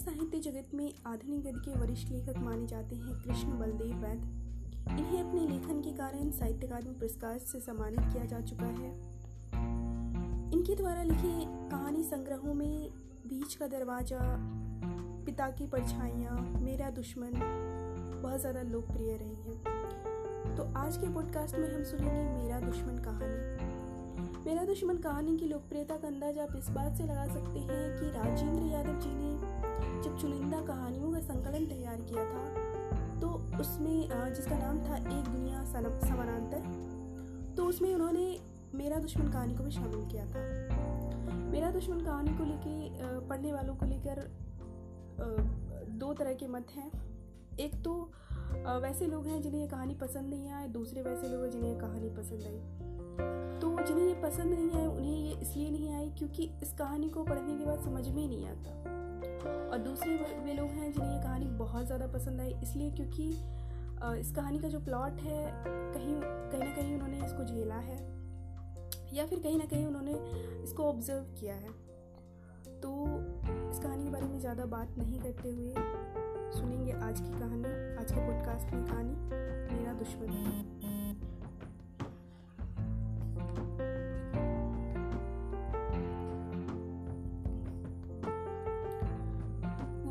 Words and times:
साहित्य 0.00 0.38
जगत 0.40 0.74
में 0.74 0.92
आधुनिक 1.06 1.40
गद्य 1.40 1.60
के 1.64 1.78
वरिष्ठ 1.80 2.10
लेखक 2.10 2.36
माने 2.36 2.66
जाते 2.66 2.96
हैं 2.96 3.14
कृष्ण 3.22 3.58
बलदेव 3.58 3.96
वैद 3.96 4.22
इन्हें 4.90 5.20
अपने 5.22 5.40
लेखन 5.48 5.80
के 5.80 5.90
कारण 5.90 6.30
साहित्य 6.30 6.66
अकादमी 6.66 6.94
पुरस्कार 6.94 7.38
से 7.38 7.60
सम्मानित 7.60 8.00
किया 8.12 8.24
जा 8.24 8.40
चुका 8.40 8.66
है। 8.66 8.88
इनके 10.52 10.74
द्वारा 10.74 11.02
लिखे 11.02 11.32
कहानी 11.70 12.02
संग्रहों 12.02 12.54
में 12.54 12.90
बीच 13.26 13.54
का 13.54 13.66
दरवाज़ा, 13.66 14.20
पिता 15.26 15.48
की 15.50 15.66
परछाइयाँ, 15.66 16.38
मेरा 16.62 16.90
दुश्मन, 16.90 17.32
बहुत 18.22 18.40
ज़्यादा 18.40 18.62
लोकप्रिय 18.62 19.16
रही 19.16 19.42
हैं। 19.42 20.56
तो 20.56 20.72
आज 20.78 20.96
के 20.96 21.12
पॉडकास्ट 21.14 21.56
में 21.56 21.68
हम 21.74 21.82
सुनेंगे 21.82 22.42
मेरा 22.42 22.60
दुश्मन 22.60 22.98
कहानी। 22.98 23.78
मेरा 24.46 24.64
दुश्मन 24.64 24.98
कहानी 24.98 25.36
की 25.36 25.46
लोकप्रियता 25.46 25.96
का 25.96 26.08
अंदाज 26.08 26.38
आप 26.38 26.56
इस 26.56 26.68
बात 26.70 26.96
से 26.96 27.04
लगा 27.04 27.26
सकते 27.26 27.58
हैं 27.58 27.84
कि 28.00 28.10
राजेंद्र 28.18 28.66
यादव 28.66 29.00
जी 29.00 29.14
ने 29.14 29.49
जब 30.02 30.16
चुनिंदा 30.18 30.60
कहानियों 30.66 31.12
का 31.12 31.20
संकलन 31.22 31.66
तैयार 31.66 32.00
किया 32.10 32.24
था 32.26 32.44
तो 33.20 33.28
उसमें 33.60 34.32
जिसका 34.34 34.58
नाम 34.58 34.78
था 34.80 34.96
एक 34.96 35.24
दुनिया 35.26 35.64
समानांतर 35.64 36.62
तो 37.56 37.64
उसमें 37.64 37.94
उन्होंने 37.94 38.24
मेरा 38.74 38.98
दुश्मन 38.98 39.28
कहानी 39.28 39.54
को 39.54 39.64
भी 39.64 39.70
शामिल 39.70 40.06
किया 40.10 40.24
था। 40.26 40.40
मेरा 41.50 41.70
दुश्मन 41.70 42.00
कहानी 42.00 42.36
को 42.38 42.44
लेके 42.44 43.28
पढ़ने 43.28 43.52
वालों 43.52 43.74
को 43.74 43.86
लेकर 43.86 44.20
दो 46.00 46.12
तरह 46.14 46.34
के 46.34 46.46
मत 46.48 46.66
हैं। 46.76 46.90
एक 47.60 47.74
तो 47.84 47.92
वैसे 48.82 49.06
लोग 49.06 49.26
हैं 49.26 49.40
जिन्हें 49.42 49.60
ये 49.60 49.66
कहानी 49.68 49.94
पसंद 49.94 50.30
नहीं 50.30 50.50
आए 50.50 50.68
दूसरे 50.68 51.02
वैसे 51.02 51.28
लोग 51.28 51.42
हैं 51.42 51.50
जिन्हें 51.50 51.72
ये 51.72 51.78
कहानी 51.80 52.08
पसंद 52.10 52.42
आई। 52.42 52.58
तो 53.60 53.68
जिन्हें 53.86 54.06
ये 54.06 54.14
पसंद 54.22 54.54
नहीं 54.54 54.70
आए 54.70 54.86
उन्हें 54.86 55.16
ये 55.16 55.36
इसलिए 55.42 55.70
नहीं 55.70 55.92
आई 55.94 56.10
क्योंकि 56.18 56.50
इस 56.62 56.72
कहानी 56.72 57.08
को 57.08 57.24
पढ़ने 57.24 57.58
के 57.58 57.64
बाद 57.64 57.80
समझ 57.80 58.08
में 58.08 58.26
नहीं 58.26 58.46
आता। 58.46 58.70
और 59.42 59.78
दूसरे 59.78 60.14
वे 60.44 60.52
लोग 60.54 60.68
हैं 60.68 60.92
जिन्हें 60.92 61.12
ये 61.12 61.22
कहानी 61.22 61.46
बहुत 61.58 61.86
ज़्यादा 61.86 62.06
पसंद 62.08 62.40
आई, 62.40 62.54
इसलिए 62.62 62.90
क्योंकि 62.90 63.28
इस 64.20 64.32
कहानी 64.32 64.58
का 64.58 64.68
जो 64.68 64.80
प्लॉट 64.80 65.20
है, 65.20 65.44
कहीं 65.66 66.14
कहीं 66.22 66.60
ना 66.60 66.74
कहीं 66.76 66.94
उन्होंने 66.94 67.24
इसको 67.24 67.44
झेला 67.44 67.74
है, 67.76 67.98
या 69.12 69.26
फिर 69.26 69.38
कहीं 69.38 69.58
ना 69.58 69.64
कहीं 69.64 69.86
उन्होंने 69.86 70.14
इसको 70.62 70.84
ऑब्ज़र्व 70.84 71.24
किया 71.40 71.54
है। 71.54 71.72
तो 72.80 72.90
इस 73.70 73.78
कहानी 73.78 74.04
के 74.04 74.10
बारे 74.10 74.26
में 74.26 74.38
ज़्यादा 74.40 74.64
बात 74.66 74.98
नहीं 74.98 75.20
करते 75.20 75.50
हुए 75.50 75.74
सुनेंगे 76.50 76.92
आज 76.92 77.20
की 77.20 77.30
कहानी, 77.30 77.64
आज 77.96 78.12
के 78.12 78.20
पॉडकास्ट 78.20 78.74
में 78.74 78.84
कहानी, 78.86 79.14
मेरा 79.74 79.92
दुश्मन। 79.94 80.79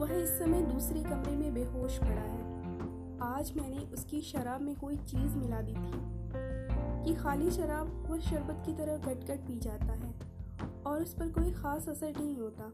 वह 0.10 0.18
इस 0.18 0.30
समय 0.40 0.62
दूसरे 0.64 1.02
कमरे 1.04 1.36
में 1.36 1.54
बेहोश 1.54 1.98
पड़ा 1.98 2.22
है। 2.22 2.48
आज 3.24 3.52
मैंने 3.58 3.80
उसकी 3.94 4.22
शराब 4.22 4.62
में 4.62 4.76
कोई 4.76 4.96
चीज़ 4.98 5.36
मिला 5.38 5.62
दी 5.62 5.74
थी 5.74 6.00
कि 7.04 7.14
खाली 7.16 7.52
शराब 7.52 7.92
वह 8.10 8.20
शरबत 8.20 8.64
की 8.66 8.74
तरह 8.74 8.98
गट 8.98 9.26
गट 9.28 9.46
पी 9.48 9.58
जाता 9.60 9.94
है 9.94 10.14
और 10.86 11.02
उस 11.02 11.14
पर 11.14 11.30
कोई 11.30 11.52
ख़ास 11.52 11.90
असर 11.90 12.14
नहीं 12.18 12.36
होता। 12.38 12.72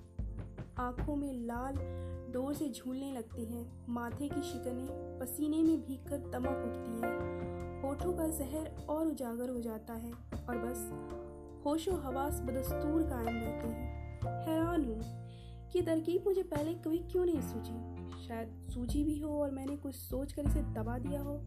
आँखों 0.80 1.16
में 1.16 1.33
लाल 1.47 1.75
डोर 2.33 2.53
से 2.53 2.69
झूलने 2.69 3.11
लगते 3.11 3.42
हैं, 3.42 3.66
माथे 3.89 4.30
की 4.30 4.42
शिकनें 4.44 5.20
पसीने 5.20 5.61
में 5.64 5.81
भीग 5.81 6.08
कर 6.09 6.17
तमक 6.31 6.64
उठती 6.66 7.02
हैं, 7.02 7.81
होठों 7.81 8.14
का 8.14 8.27
जहर 8.30 8.72
और 8.89 9.08
उजागर 9.08 9.49
हो 9.49 9.59
जाता 9.59 9.94
है 9.95 10.11
और 10.11 10.58
बस 10.58 10.89
होशो 11.66 11.95
हवास 11.97 12.42
बदस्तूर 12.42 13.03
कायम 13.03 13.38
रहते 13.38 13.67
हैं। 13.67 13.86
हैरान 14.47 14.86
हूँ 14.86 15.25
कि 15.73 15.81
तरकीब 15.81 16.23
मुझे 16.27 16.44
पहले 16.44 16.73
कभी 16.73 16.97
क्यों 16.97 17.25
नहीं 17.25 17.41
सूझी? 17.41 17.95
शायद 18.27 18.61
सूझी 18.73 19.03
भी 19.03 19.20
हो 19.20 19.42
और 19.42 19.52
मैंने 19.52 19.77
कुछ 19.77 19.95
सोच 19.95 20.33
कर 20.33 20.45
इसे 20.45 20.61
दबा 20.61 20.98
दिया 20.98 21.21
हो। 21.21 21.42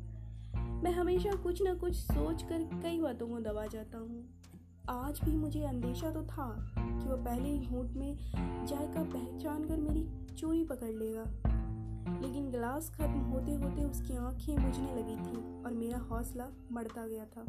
मैं 0.83 0.91
हमेशा 0.91 1.33
कुछ 1.33 1.63
ना 1.63 1.75
कुछ 1.75 1.95
सोच 1.95 2.43
कर 2.43 2.81
कई 2.83 3.01
बातों 3.01 3.29
को 3.29 3.41
दबा 3.41 3.67
जाता 3.67 3.99
हूँ। 3.99 4.25
आज 4.91 5.21
भी 5.25 5.37
मुझे 5.37 5.65
अंदेशा 5.65 6.11
तो 6.11 6.23
था 6.23 6.75
कि 6.79 7.09
वह 7.09 7.25
पहले 7.25 7.49
ही 7.49 7.67
घूट 7.67 7.91
में 7.91 8.17
जायका 8.67 9.03
पहचान 9.03 9.65
कर 9.65 9.77
मेरी 9.77 10.35
चोरी 10.35 10.65
पकड़ 10.65 10.93
लेगा। 10.93 11.25
लेकिन 12.21 12.51
गिलास 12.51 12.91
खत्म 12.91 13.21
होते 13.21 13.53
होते 13.53 13.85
उसकी 13.85 14.17
आँखें 14.17 14.57
बुझने 14.57 14.95
लगी 14.95 15.17
थी 15.17 15.65
और 15.65 15.73
मेरा 15.73 15.99
हौसला 15.99 16.49
मरता 16.73 17.07
गया 17.07 17.25
था। 17.25 17.45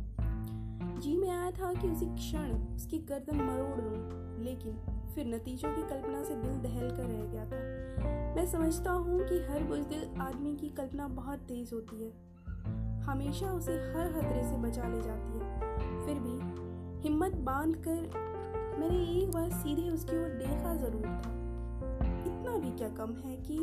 जी 0.99 1.17
में 1.17 1.29
आया 1.29 1.51
था 1.51 1.73
कि 1.73 1.87
उसी 1.87 2.05
क्षण 2.05 2.75
उसकी 2.75 2.97
गर्दन 2.97 3.35
मरोड़ 3.35 3.81
दूँ, 3.81 4.39
लेकिन 4.43 4.98
फिर 5.15 5.25
नतीजों 5.25 5.69
की 5.71 5.81
कल्पना 5.81 6.23
से 6.23 6.35
दिल 6.35 6.57
दहल 6.59 6.89
कर 6.89 7.03
रह 7.03 7.25
गया 7.25 7.45
था। 7.45 8.35
मैं 8.35 8.45
समझता 8.45 8.91
हूँ 8.91 9.19
कि 9.19 9.39
हर 9.49 9.63
बुजदिल 9.63 10.19
आदमी 10.19 10.55
की 10.55 10.69
कल्पना 10.69 11.07
बहुत 11.07 11.39
तेज 11.39 11.73
होती 11.73 12.03
है। 12.03 12.11
हमेशा 13.01 13.51
उसे 13.53 13.71
हर 13.71 14.11
खतरे 14.13 14.43
से 14.43 14.57
बचा 14.57 14.87
ले 14.87 15.01
जाती 15.01 15.39
है। 15.39 16.05
फिर 16.05 16.19
भी 16.19 16.37
हिम्मत 17.07 17.35
बाँध 17.35 17.75
कर 17.75 18.27
मैंने 18.79 19.19
एक 19.19 19.31
बार 19.31 19.49
सीधे 19.49 19.89
उसकी 19.89 20.17
ओर 20.17 20.29
देखा 20.29 20.75
ज़रूर 20.75 21.01
था। 21.01 21.37
इतना 22.25 22.57
भी 22.57 22.71
क्या 22.77 22.89
कम 22.89 23.13
है 23.13 23.35
कि 23.37 23.59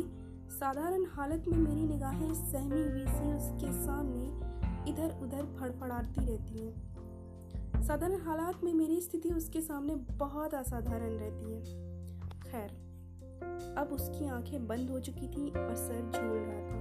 साधारण 0.49 1.05
हालत 1.05 1.45
में 1.47 1.57
मेरी 1.57 1.85
निगाहें 1.85 2.33
सहमी 2.33 2.81
हुई 2.81 3.05
सी 3.07 3.33
उसके 3.33 3.71
सामने 3.85 4.25
इधर 4.91 5.19
उधर 5.21 5.45
फड़फड़ाती 5.59 6.25
रहती 6.25 6.65
हैं। 6.65 6.86
साधारण 7.87 8.21
हालात 8.21 8.63
में 8.63 8.73
मेरी 8.73 9.01
स्थिति 9.01 9.29
उसके 9.29 9.61
सामने 9.61 9.95
बहुत 9.95 10.53
असाधारण 10.53 11.09
रहती 11.09 11.53
है। 11.53 11.61
खैर, 12.39 12.69
अब 13.77 13.87
उसकी 13.87 14.27
आँखें 14.27 14.67
बंद 14.67 14.89
हो 14.89 14.99
चुकी 14.99 15.27
थी 15.27 15.49
और 15.49 15.75
सर 15.75 16.11
झूल 16.15 16.37
रहा 16.37 16.61
था। 16.61 16.79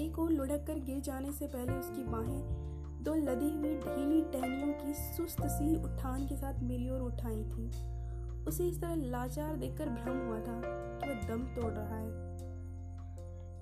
एक 0.00 0.18
और 0.18 0.30
लुढ़क 0.30 0.64
कर 0.66 0.74
गिर 0.74 1.00
जाने 1.00 1.32
से 1.32 1.46
पहले 1.46 1.72
उसकी 1.72 2.04
बाहें 2.04 2.40
दो 3.02 3.14
लदी 3.14 3.50
हुई 3.50 3.74
ढीली 3.74 4.22
टहनियों 4.22 4.72
की 4.72 4.94
सुस्त 4.94 5.36
सी 5.40 5.82
उठान 5.82 6.26
के 6.26 6.36
साथ 6.36 6.60
मेरी 6.60 6.90
ओर 6.90 7.00
उठाई 7.00 7.44
थी। 7.44 7.70
उसे 8.44 8.68
इस 8.68 8.80
तरह 8.80 8.94
लाचार 8.94 9.56
देखकर 9.56 9.88
भ्रम 9.88 10.26
हुआ 10.26 10.40
था 10.40 10.60
कि 10.98 11.08
वह 11.08 11.28
दम 11.28 11.42
तोड़ 11.42 11.72
रहा 11.72 11.96
है। 11.96 12.38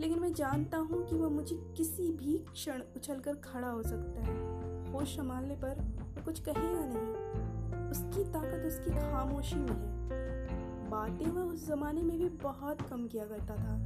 लेकिन 0.01 0.21
मैं 0.21 0.35
जानता 0.35 0.79
हूँ 0.79 1.07
कि 1.07 1.17
वह 1.17 1.29
मुझे 1.29 1.57
किसी 1.77 2.13
भी 2.13 2.39
क्षण 2.39 2.83
उछलकर 2.97 3.35
खड़ा 3.35 3.69
हो 3.69 3.83
सकता 3.83 4.21
है। 4.21 4.61
होश 4.93 5.17
संभालने 5.17 5.57
पर 5.57 6.01
कुछ 6.21 6.41
कहेगा 6.41 6.85
नहीं? 6.85 7.91
उसकी 7.91 8.25
ताकत, 8.25 8.65
उसकी 8.67 8.91
खामोशी 8.91 9.57
में 9.57 9.71
है। 9.71 10.91
बातें 10.91 11.27
वह 11.27 11.43
उस 11.43 11.69
जमाने 11.69 12.03
में 12.03 12.19
भी 12.19 12.29
बहुत 12.29 12.83
कम 12.83 13.07
किया 13.07 13.25
करता 13.25 13.57
था। 13.57 13.77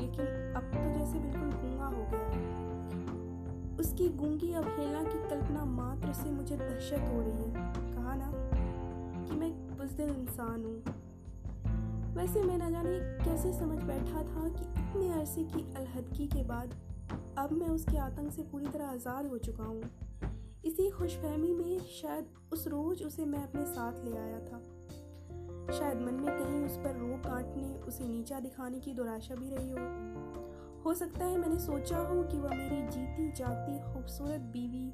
लेकिन 0.00 0.26
अब 0.56 0.62
तो 0.62 0.98
जैसे 0.98 1.18
बिल्कुल 1.18 1.50
गूँगा 1.52 1.86
हो 1.86 2.04
गया 2.10 2.20
है। 2.20 3.76
उसकी 3.76 4.08
गूँगी 4.08 4.52
अवहेलना 4.52 5.02
की 5.02 5.18
कल्पना 5.30 5.64
मात्र 5.64 6.12
से 6.12 6.30
मुझे 6.30 6.56
दहशत 6.56 7.08
हो 7.12 7.20
रही 7.20 7.32
है। 7.32 7.52
कहा 7.94 8.14
ना 8.14 8.32
कि 9.24 9.36
मैं 9.36 9.50
बुजदिल 9.78 10.10
इंसान 10.10 10.64
हूँ। 10.64 10.82
वैसे 12.14 12.42
मैं 12.42 12.58
न 12.58 12.70
जाने 12.72 12.98
कैसे 13.24 13.52
समझ 13.52 13.82
बैठा 13.82 14.22
था 14.22 14.48
कि 14.48 14.64
इतने 14.80 15.12
अरसे 15.12 15.42
की 15.44 15.74
अलहदगी 15.74 16.26
के 16.26 16.42
बाद 16.42 16.74
अब 17.38 17.52
मैं 17.52 17.68
उसके 17.68 17.96
आतंक 17.98 18.32
से 18.32 18.42
पूरी 18.42 18.66
तरह 18.66 18.86
आज़ाद 18.86 19.26
हो 19.26 19.38
चुका 19.38 19.64
हूँ। 19.64 19.82
इसी 20.64 20.90
खुशफहमी 20.90 21.54
में 21.54 21.78
शायद 21.78 22.26
उस 22.52 22.66
रोज 22.68 23.02
उसे 23.02 23.24
मैं 23.24 23.42
अपने 23.42 23.64
साथ 23.64 24.04
ले 24.04 24.16
आया 24.16 24.38
था। 24.38 24.58
शायद 25.78 26.00
मन 26.00 26.14
में 26.14 26.38
कहीं 26.38 26.64
उस 26.64 26.76
पर 26.76 26.96
रोक 26.96 27.20
काटने 27.20 27.74
उसे 27.74 28.04
नीचा 28.04 28.40
दिखाने 28.40 28.80
की 28.80 28.94
दुराशा 28.94 29.34
भी 29.34 29.50
रही 29.50 29.70
हो। 29.70 29.78
हो 30.84 30.94
सकता 30.94 31.24
है 31.24 31.38
मैंने 31.38 31.58
सोचा 31.58 31.98
हो 31.98 32.22
कि 32.22 32.38
वह 32.38 32.50
मेरी 32.50 32.82
जीती 32.82 33.32
जागती 33.32 33.94
खूबसूरत 33.94 34.40
बीवी, 34.40 34.90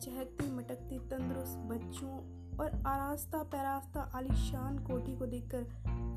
चहकते 0.00 0.50
मटकते 0.50 0.98
तंदुरुस्त 0.98 1.58
बच्चों 1.58 2.16
और 2.56 2.82
आरास्ता 2.86 3.42
पैरास्ता 3.42 4.00
आलिशान 4.00 4.78
कोठी 4.78 5.16
को 5.16 5.26
देखकर 5.26 5.64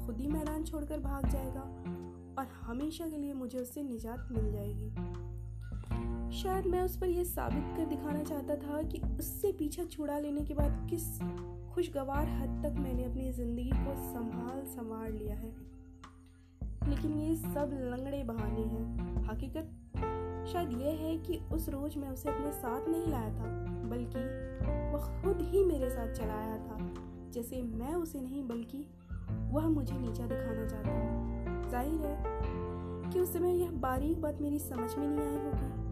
खुद 0.06 0.18
ही 0.18 0.28
मैदान 0.28 0.63
छोड़कर 0.63 1.00
भाग 1.00 1.30
जाएगा 1.30 1.62
और 2.39 2.48
हमेशा 2.62 3.07
के 3.07 3.18
लिए 3.18 3.33
मुझे 3.33 3.60
उससे 3.60 3.83
निजात 3.83 4.28
मिल 4.31 4.51
जाएगी। 4.51 5.23
शायद 6.33 6.65
मैं 6.65 6.81
उस 6.81 6.97
पर 6.97 7.07
यह 7.07 7.24
साबित 7.24 7.77
कर 7.77 7.85
दिखाना 7.85 8.24
चाहता 8.24 8.56
था 8.56 8.81
कि 8.81 9.01
उससे 9.19 9.51
पीछा 9.51 9.83
छुड़ा 9.83 10.19
लेने 10.19 10.41
के 10.41 10.53
बाद 10.53 10.88
किस 10.89 11.03
खुशगवार 11.75 12.27
हद 12.30 12.63
तक 12.65 12.80
मैंने 12.80 13.03
अपनी 13.03 13.31
ज़िंदगी 13.31 13.69
को 13.69 13.94
संभाल 14.13 14.63
संवार 14.65 15.12
लिया 15.12 15.35
है। 15.35 15.56
लेकिन 16.89 17.13
ये 17.13 17.35
सब 17.35 17.71
लंगड़े 17.74 18.24
बहाने 18.24 18.62
हैं। 18.62 19.25
हकीकत 19.25 19.69
शायद 20.53 20.71
यह 20.71 20.97
है 21.01 21.18
कि 21.18 21.38
उस 21.53 21.69
रोज़ 21.69 22.00
मैं 22.00 22.09
उसे 22.09 22.30
अपने 22.30 22.51
साथ 22.51 22.89
नहीं 22.89 23.07
लाया 23.07 23.30
था, 23.30 23.45
बल्कि 23.89 24.19
वह 24.65 25.21
खुद 25.21 25.41
ही 25.41 25.63
मेरे 25.63 25.89
साथ 25.89 26.13
चलाया 26.13 26.57
था। 26.57 26.94
जैसे 27.31 27.62
मैं 27.62 27.94
उसे 27.95 28.21
नहीं, 28.21 28.47
बल्कि 28.47 28.85
वह 29.51 29.68
मुझे 29.68 29.97
नीचा 29.97 30.27
दिखाना 30.27 30.68
चाहता 30.68 31.69
ज़ाहिर 31.69 32.01
है 32.01 32.24
कि 33.12 33.19
उस 33.19 33.33
समय 33.33 33.56
यह 33.62 33.71
बारीक 33.71 34.21
बात 34.21 34.41
मेरी 34.41 34.59
समझ 34.59 34.95
में 34.95 35.07
नहीं 35.07 35.19
आई 35.19 35.35
होगी। 35.35 35.82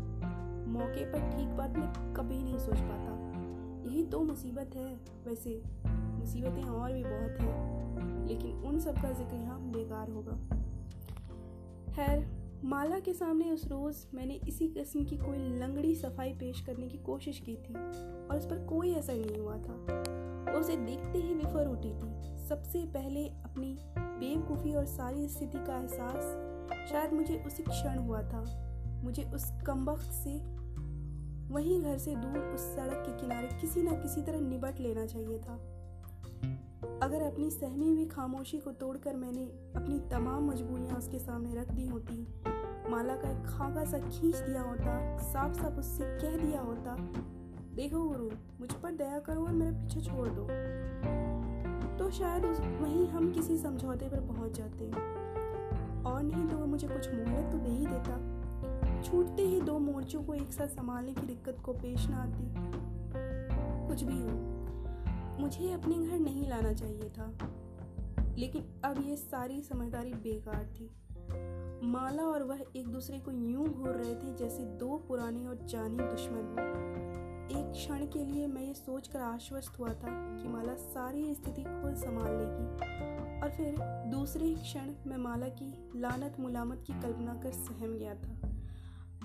मौके 0.71 1.05
पर 1.05 1.29
ठीक 1.31 1.47
बात 1.47 1.77
मैं 1.77 2.13
कभी 2.13 2.43
नहीं 2.43 2.57
सोच 2.57 2.79
पाता। 2.79 3.19
यही 3.89 4.03
तो 4.05 4.19
मुसीबत 4.19 4.75
है। 4.75 4.93
वैसे 5.27 5.61
मुसीबतें 5.87 6.63
और 6.63 6.93
भी 6.93 7.03
बहुत 7.03 7.39
हैं, 7.41 8.27
लेकिन 8.27 8.51
उन 8.51 8.79
सब 8.79 8.95
का 8.95 9.11
ज़िक्र 9.11 9.35
यहाँ 9.35 9.59
बेकार 9.61 10.09
होगा। 10.09 10.37
खैर, 11.93 12.25
माला 12.63 12.99
के 12.99 13.13
सामने 13.13 13.51
उस 13.51 13.67
रोज़ 13.67 14.05
मैंने 14.13 14.33
इसी 14.47 14.67
किस्म 14.67 15.03
की 15.03 15.17
कोई 15.17 15.37
लंगड़ी 15.37 15.95
सफ़ाई 15.95 16.33
पेश 16.33 16.61
करने 16.61 16.87
की 16.87 16.97
कोशिश 16.97 17.39
की 17.39 17.55
थी 17.55 17.73
और 17.73 18.37
उस 18.37 18.45
पर 18.45 18.65
कोई 18.65 18.93
असर 18.95 19.15
नहीं 19.15 19.39
हुआ 19.39 19.57
था। 19.57 20.59
उसे 20.59 20.75
देखते 20.75 21.19
ही 21.19 21.33
विफर 21.33 21.67
उठी 21.67 21.89
थी। 21.89 22.47
सबसे 22.47 22.85
पहले 22.85 23.27
अपनी 23.27 23.77
बेवकूफ़ी 23.97 24.73
और 24.73 24.85
सारी 24.85 25.27
स्थिति 25.27 25.57
का 25.57 25.77
एहसास 25.77 26.89
शायद 26.91 27.13
मुझे 27.13 27.43
उसी 27.47 27.63
क्षण 27.63 27.97
हुआ 27.97 28.21
था। 28.21 28.43
मुझे 29.03 29.23
उस 29.23 29.51
कम 29.67 29.85
वक्त 29.85 30.11
से 30.13 30.60
वहीं 31.51 31.81
घर 31.81 31.97
से 31.97 32.15
दूर 32.15 32.37
उस 32.39 32.61
सड़क 32.75 33.03
के 33.05 33.19
किनारे 33.21 33.47
किसी 33.61 33.81
न 33.81 33.95
किसी 34.01 34.21
तरह 34.21 34.39
निबट 34.39 34.79
लेना 34.79 35.05
चाहिए 35.05 35.39
था। 35.39 35.53
अगर 37.03 37.21
अपनी 37.21 37.49
सहमी 37.51 37.89
हुई 37.89 38.05
खामोशी 38.05 38.57
को 38.57 38.71
तोड़कर 38.71 39.15
मैंने 39.15 39.43
अपनी 39.75 39.99
तमाम 40.11 40.49
मजबूरियाँ 40.51 40.97
उसके 40.97 41.19
सामने 41.19 41.55
रख 41.55 41.71
दी 41.71 41.87
होती, 41.87 42.27
माला 42.89 43.15
का 43.15 43.29
एक 43.29 43.45
खाका 43.47 43.85
सा 43.85 43.99
खींच 43.99 44.35
दिया 44.35 44.61
होता 44.61 45.17
साफ़ 45.17 45.53
साफ़ 45.53 45.79
उससे 45.79 46.03
कह 46.03 46.37
दिया 46.37 46.61
होता, 46.61 46.95
देखो 47.75 48.03
गुरु, 48.03 48.29
मुझ 48.59 48.71
पर 48.73 48.91
दया 48.91 49.19
करो 49.19 49.45
और 49.45 49.51
मेरे 49.51 49.71
पीछे 49.71 50.01
छोड़ 50.01 50.27
दो। 50.29 50.47
तो 51.97 52.09
शायद 52.11 52.45
उस, 52.45 52.59
वहीं 52.59 53.07
हम 53.07 53.31
किसी 53.31 53.57
समझौते 53.57 54.09
पर 54.09 54.19
पहुँच 54.19 54.57
जाते। 54.57 54.89
और 56.03 56.23
नहीं 56.23 56.47
तो 56.47 56.57
वो 56.57 56.65
मुझे 56.65 56.87
कुछ 56.87 57.07
मोहलत 57.07 57.51
तो 57.51 57.57
दे 57.57 57.69
ही 57.69 57.85
देता। 57.85 58.30
छूटते 59.03 59.41
ही 59.41 59.61
दो 59.61 59.79
मोर्चों 59.79 60.23
को 60.23 60.33
एक 60.33 60.51
साथ 60.53 60.67
संभालने 60.67 61.13
की 61.13 61.21
दिक्कत 61.21 61.57
को 61.65 61.73
पेश 61.73 62.07
ना 62.07 62.17
आती। 62.17 62.53
कुछ 63.87 64.03
भी 64.03 64.21
हो, 64.21 64.51
मुझे 65.41 65.71
अपने 65.71 65.95
घर 65.95 66.19
नहीं 66.19 66.49
लाना 66.49 66.73
चाहिए 66.73 67.09
था। 67.09 67.37
लेकिन 68.37 68.81
अब 68.85 69.03
ये 69.05 69.15
सारी 69.15 69.61
समझदारी 69.61 70.13
बेकार 70.13 70.65
थी। 70.65 70.91
माला 71.83 72.23
और 72.23 72.43
वह 72.43 72.65
एक 72.75 72.87
दूसरे 72.87 73.19
को 73.19 73.31
यूँ 73.31 73.69
घूर 73.69 73.89
रहे 73.89 74.15
थे 74.15 74.35
जैसे 74.35 74.63
दो 74.63 75.05
पुराने 75.07 75.45
और 75.45 75.55
जानी 75.55 75.97
दुश्मन। 75.97 76.57
एक 77.51 77.71
क्षण 77.71 78.05
के 78.05 78.25
लिए 78.25 78.47
मैं 78.47 78.61
ये 78.61 78.73
सोचकर 78.73 79.19
आश्वस्त 79.19 79.79
हुआ 79.79 79.89
था 79.89 80.37
कि 80.37 80.47
माला 80.47 80.73
सारी 80.73 81.33
स्थिति 81.33 81.63
खुद 81.63 81.95
संभाल 81.95 82.31
लेगी। 82.31 82.65
और 83.41 83.49
फिर 83.49 83.75
दूसरे 84.11 84.45
ही 84.45 84.55
क्षण 84.55 84.93
मैं 85.07 85.17
माला 85.17 85.47
की 85.47 85.91
लानत 85.95 86.35
मुलामत 86.39 86.83
की 86.87 86.93
कल्पना 86.93 87.33
कर 87.33 87.51
सहम 87.51 87.97
गया 87.97 88.15
था। 88.15 88.40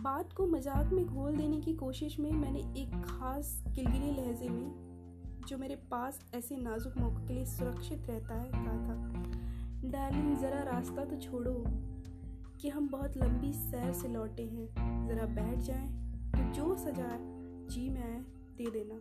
बात 0.07 0.33
को 0.33 0.47
मज़ाक 0.47 0.93
में 0.93 1.07
घोल 1.07 1.37
देने 1.37 1.61
की 1.61 1.73
कोशिश 1.75 2.19
में 2.21 2.31
मैंने 2.33 2.59
एक 2.81 2.91
खास 3.05 3.65
गिलगिली 3.69 4.11
लहजे 4.11 4.49
में, 4.49 5.41
जो 5.49 5.59
मेरे 5.59 5.77
पास 5.91 6.21
ऐसे 6.35 6.57
नाजुक 6.57 6.99
मौके 6.99 7.27
के 7.27 7.35
लिए 7.35 7.45
सुरक्षित 7.45 8.07
रहता 8.11 8.35
है, 8.35 8.51
कहा 8.51 8.77
था, 8.85 9.91
डार्लिंग, 9.91 10.37
ज़रा 10.37 10.63
रास्ता 10.63 11.05
तो 11.05 11.17
छोड़ो 11.17 11.55
कि 12.61 12.69
हम 12.69 12.89
बहुत 12.89 13.17
लंबी 13.17 13.53
सैर 13.53 13.93
से 13.93 14.09
लौटे 14.09 14.43
हैं। 14.43 15.09
ज़रा 15.09 15.27
बैठ 15.27 15.59
जाएँ 15.59 15.89
तो 16.31 16.53
जो 16.53 16.77
सजा 16.77 17.09
जी 17.71 17.89
में 17.89 18.03
आए, 18.03 18.21
दे 18.59 18.71
देना। 18.71 19.01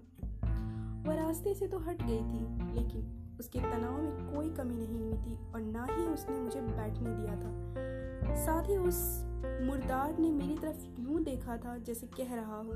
वह 1.09 1.15
रास्ते 1.15 1.53
से 1.53 1.67
तो 1.67 1.79
हट 1.79 2.01
गई 2.01 2.19
थी, 2.19 2.73
लेकिन 2.73 3.37
उसके 3.39 3.59
तनाव 3.59 4.01
में 4.01 4.33
कोई 4.33 4.49
कमी 4.49 4.77
नहीं 4.77 4.99
हुई 4.99 5.13
थी 5.13 5.37
और 5.53 5.61
ना 5.61 5.85
ही 5.91 6.05
उसने 6.05 6.39
मुझे 6.39 6.61
बैठने 6.61 7.15
दिया 7.15 7.35
था। 7.35 8.35
साथ 8.45 8.69
ही 8.69 8.77
उस 8.77 9.24
मुर्दार 9.61 10.17
ने 10.19 10.31
मेरी 10.31 10.57
तरफ़ 10.57 11.01
यूँ 11.01 11.23
देखा 11.23 11.57
था 11.57 11.77
जैसे 11.77 12.07
कह 12.07 12.33
रहा 12.35 12.57
हो। 12.57 12.73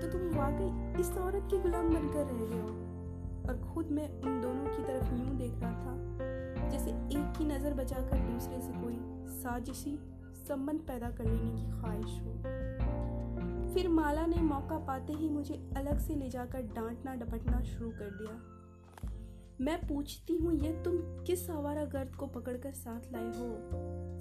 तो 0.00 0.10
तुम 0.12 0.28
वाकई 0.38 1.00
इस 1.00 1.10
औरत 1.18 1.48
की 1.50 1.58
गुलाम 1.58 1.88
बनकर 1.88 2.26
रह 2.26 2.46
गए 2.46 2.60
हो? 2.60 2.80
और 3.42 3.60
खुद 3.74 3.90
मैं 3.90 4.08
उन 4.08 4.40
दोनों 4.40 4.76
की 4.76 4.82
तरफ़ 4.82 5.14
यूँ 5.14 5.36
देख 5.36 5.60
रहा 5.60 5.72
था 5.72 6.70
जैसे 6.70 6.90
एक 6.90 7.32
की 7.38 7.44
नज़र 7.44 7.74
बचाकर 7.74 8.18
दूसरे 8.18 8.60
से 8.60 8.72
कोई 8.72 8.98
साजिशी 9.32 9.98
संबंध 10.48 10.80
पैदा 10.80 11.10
कर 11.10 11.24
लेने 11.24 11.50
की 11.50 11.70
ख्वाहिश 11.70 12.20
हो। 12.20 13.72
फिर 13.74 13.88
माला 13.88 14.26
ने 14.26 14.40
मौका 14.42 14.78
पाते 14.78 15.12
ही 15.12 15.28
मुझे 15.28 15.54
अलग 15.76 15.98
से 15.98 16.14
ले 16.14 16.28
जाकर 16.28 16.62
डांटना 16.74 17.14
डपटना 17.14 17.60
शुरू 17.62 17.90
कर 17.90 18.10
दिया। 18.10 18.40
मैं 19.60 19.78
पूछती 19.88 20.36
हूँ, 20.36 20.52
ये 20.54 20.72
तुम 20.82 20.96
किस 21.24 21.50
आवारा 21.50 21.84
गर्द 21.84 22.14
को 22.16 22.26
पकड़कर 22.26 22.72
साथ 22.72 23.12
लाए 23.12 23.28
हो? 23.28 23.48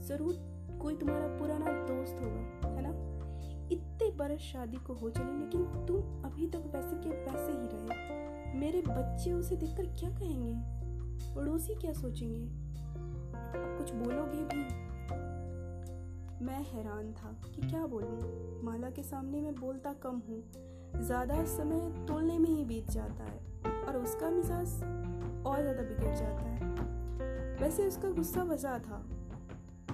ज़रूर 0.01 0.33
कोई 0.81 0.95
तुम्हारा 0.95 1.27
पुराना 1.27 1.71
दोस्त 1.87 2.21
होगा, 2.21 2.69
है 2.69 2.81
ना? 2.81 2.89
इतने 3.71 4.09
बरस 4.11 4.41
शादी 4.41 4.77
को 4.77 4.93
हो 4.93 5.09
चले, 5.09 5.37
लेकिन 5.39 5.85
तुम 5.87 6.23
अभी 6.25 6.47
तक 6.47 6.71
वैसे 6.75 6.95
के 6.95 7.09
वैसे 7.09 7.51
ही 7.51 7.67
रहे। 7.67 8.59
मेरे 8.59 8.81
बच्चे 8.81 9.31
उसे 9.31 9.55
देखकर 9.55 9.85
क्या 9.99 10.09
कहेंगे? 10.09 10.53
पड़ोसी 11.35 11.75
क्या 11.75 11.93
सोचेंगे? 11.93 12.47
कुछ 13.77 13.91
बोलोगे 13.91 14.43
भी? 14.43 14.63
मैं 16.45 16.61
हैरान 16.63 17.11
था 17.13 17.31
कि 17.45 17.61
क्या 17.61 17.85
बोलूँ। 17.85 18.61
माला 18.63 18.89
के 18.89 19.03
सामने 19.03 19.41
मैं 19.41 19.55
बोलता 19.55 19.93
कम 19.93 20.21
हूँ। 20.29 20.43
ज़्यादा 21.01 21.43
समय 21.45 22.05
तोलने 22.07 22.37
में 22.39 22.49
ही 22.49 22.63
बीत 22.65 22.89
जाता 22.91 23.23
है, 23.23 23.39
और 23.83 23.97
उसका 23.97 24.29
मिजाज 24.29 24.83
और 25.45 25.61
ज़्यादा 25.61 25.83
बिगड़ 25.83 26.15
जाता 26.15 26.43
है। 26.43 26.59
वैसे 27.61 27.87
उसका 27.87 28.09
गुस्सा 28.09 28.43
वजह 28.43 28.77
था। 28.79 29.03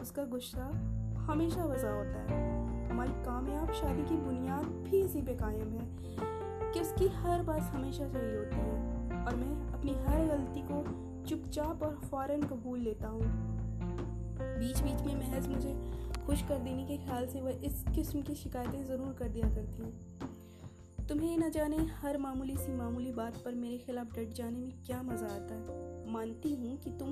उसका 0.07 0.23
गुस्सा 0.23 0.65
हमेशा 1.21 1.63
वजह 1.65 1.89
होता 1.89 2.19
है। 2.27 2.89
हमारी 2.89 3.11
कामयाब 3.23 3.71
शादी 3.71 4.03
की 4.03 4.17
बुनियाद 4.17 4.65
भी 4.83 4.99
इसी 4.99 5.21
पे 5.21 5.33
कायम 5.35 5.71
है 5.71 5.87
कि 6.73 6.79
उसकी 6.79 7.07
हर 7.15 7.43
बात 7.43 7.61
हमेशा 7.73 8.07
सही 8.07 8.35
होती 8.35 8.55
है। 8.57 9.23
और 9.23 9.35
मैं 9.35 9.73
अपनी 9.73 9.93
हर 10.05 10.25
गलती 10.27 10.61
को 10.61 10.77
चुपचाप 11.29 11.83
और 11.83 11.99
फ़ौरन 12.03 12.43
कबूल 12.43 12.79
लेता 12.79 13.07
हूँ। 13.07 13.25
बीच 14.39 14.79
बीच 14.79 15.01
में 15.01 15.15
महज 15.15 15.47
मुझे 15.47 15.75
खुश 16.25 16.41
कर 16.41 16.59
देने 16.59 16.85
के 16.85 16.97
ख्याल 16.97 17.27
से 17.27 17.41
वह 17.41 17.65
इस 17.65 17.83
किस्म 17.95 18.21
की 18.21 18.35
शिकायतें 18.35 18.83
ज़रूर 18.85 19.13
कर 19.19 19.29
दिया 19.29 19.49
करती 19.49 19.83
हैं। 19.83 21.07
तुम्हें 21.07 21.37
न 21.37 21.51
जाने 21.51 21.85
हर 22.01 22.17
मामूली 22.17 22.57
सी 22.57 22.73
मामूली 22.73 23.11
बात 23.11 23.41
पर 23.45 23.55
मेरे 23.55 23.77
खिलाफ 23.77 24.15
डट 24.15 24.33
जाने 24.33 24.59
में 24.59 24.71
क्या 24.85 25.01
मज़ा 25.03 25.35
आता 25.35 25.55
है। 25.55 25.86
मानती 26.07 26.53
हूँ 26.55 26.77
कि 26.77 26.91
तुम 26.91 27.09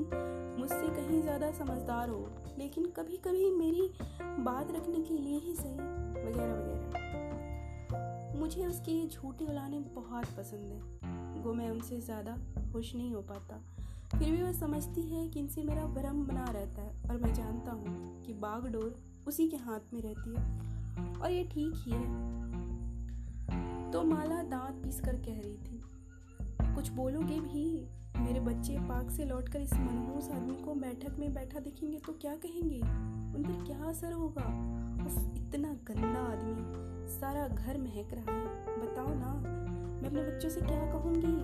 मुझसे 0.59 0.87
कहीं 0.87 1.21
ज़्यादा 1.21 1.51
समझदार 1.51 2.09
हो, 2.09 2.29
लेकिन 2.57 2.85
कभी 2.85 3.17
कभी 3.17 3.49
मेरी 3.51 3.89
बात 4.21 4.71
रखने 4.71 4.99
के 4.99 5.17
लिए 5.17 5.39
ही 5.39 5.55
सही, 5.55 5.73
वगैरह 6.21 6.53
वगैरह। 6.53 8.39
मुझे 8.39 8.65
उसके 8.65 8.91
ये 8.91 9.07
झूठे 9.07 9.45
उलाने 9.45 9.79
बहुत 9.79 10.25
पसंद 10.25 10.71
है। 10.71 11.41
वो 11.41 11.53
मैं 11.53 11.69
उनसे 11.69 11.99
ज़्यादा 12.01 12.37
खुश 12.73 12.95
नहीं 12.95 13.13
हो 13.13 13.21
पाता। 13.21 13.61
फिर 14.17 14.31
भी 14.31 14.41
वह 14.43 14.51
समझती 14.51 15.01
है 15.01 15.27
कि 15.29 15.39
इनसे 15.39 15.63
मेरा 15.63 15.85
भ्रम 15.85 16.25
बना 16.25 16.45
रहता 16.45 16.81
है, 16.81 17.09
और 17.09 17.17
मैं 17.17 17.33
जानता 17.33 17.71
हूँ 17.71 18.23
कि 18.23 18.33
बागडोर 18.33 19.23
उसी 19.27 19.47
के 19.47 19.57
हाथ 19.57 19.93
में 19.93 20.01
रहती 20.01 20.35
है। 20.35 21.19
और 21.21 21.31
ये 21.31 21.43
ठीक 21.43 21.73
ही 21.77 21.91
है। 21.91 22.33
तो 23.91 24.03
माला 24.03 24.41
दांत 24.43 24.83
पीस 24.83 24.99
कर 24.99 25.15
कह 25.15 25.39
रही 25.41 25.57
थी। 25.57 25.81
कुछ 26.75 26.89
बोलोगे 26.89 27.39
भी? 27.39 27.87
मेरे 28.19 28.39
बच्चे 28.39 28.77
पार्क 28.79 29.09
से 29.11 29.25
लौटकर 29.25 29.59
इस 29.59 29.73
मनहूस 29.73 30.29
आदमी 30.31 30.55
को 30.55 30.73
बैठक 30.73 31.19
में 31.19 31.33
बैठा 31.33 31.59
देखेंगे 31.59 31.97
तो 31.97 32.13
क्या 32.13 32.35
कहेंगे? 32.35 32.79
उन 33.35 33.43
पर 33.43 33.63
क्या 33.65 33.77
असर 33.89 34.11
होगा? 34.11 34.45
उस 35.05 35.17
इतना 35.37 35.73
गंदा 35.87 36.19
आदमी। 36.19 37.09
सारा 37.09 37.47
घर 37.47 37.77
महक 37.77 38.13
रहा 38.13 38.35
है। 38.35 38.79
बताओ 38.79 39.13
ना, 39.13 39.33
मैं 40.01 40.09
अपने 40.09 40.21
बच्चों 40.21 40.49
से 40.49 40.61
क्या 40.61 40.91
कहूँगी? 40.91 41.35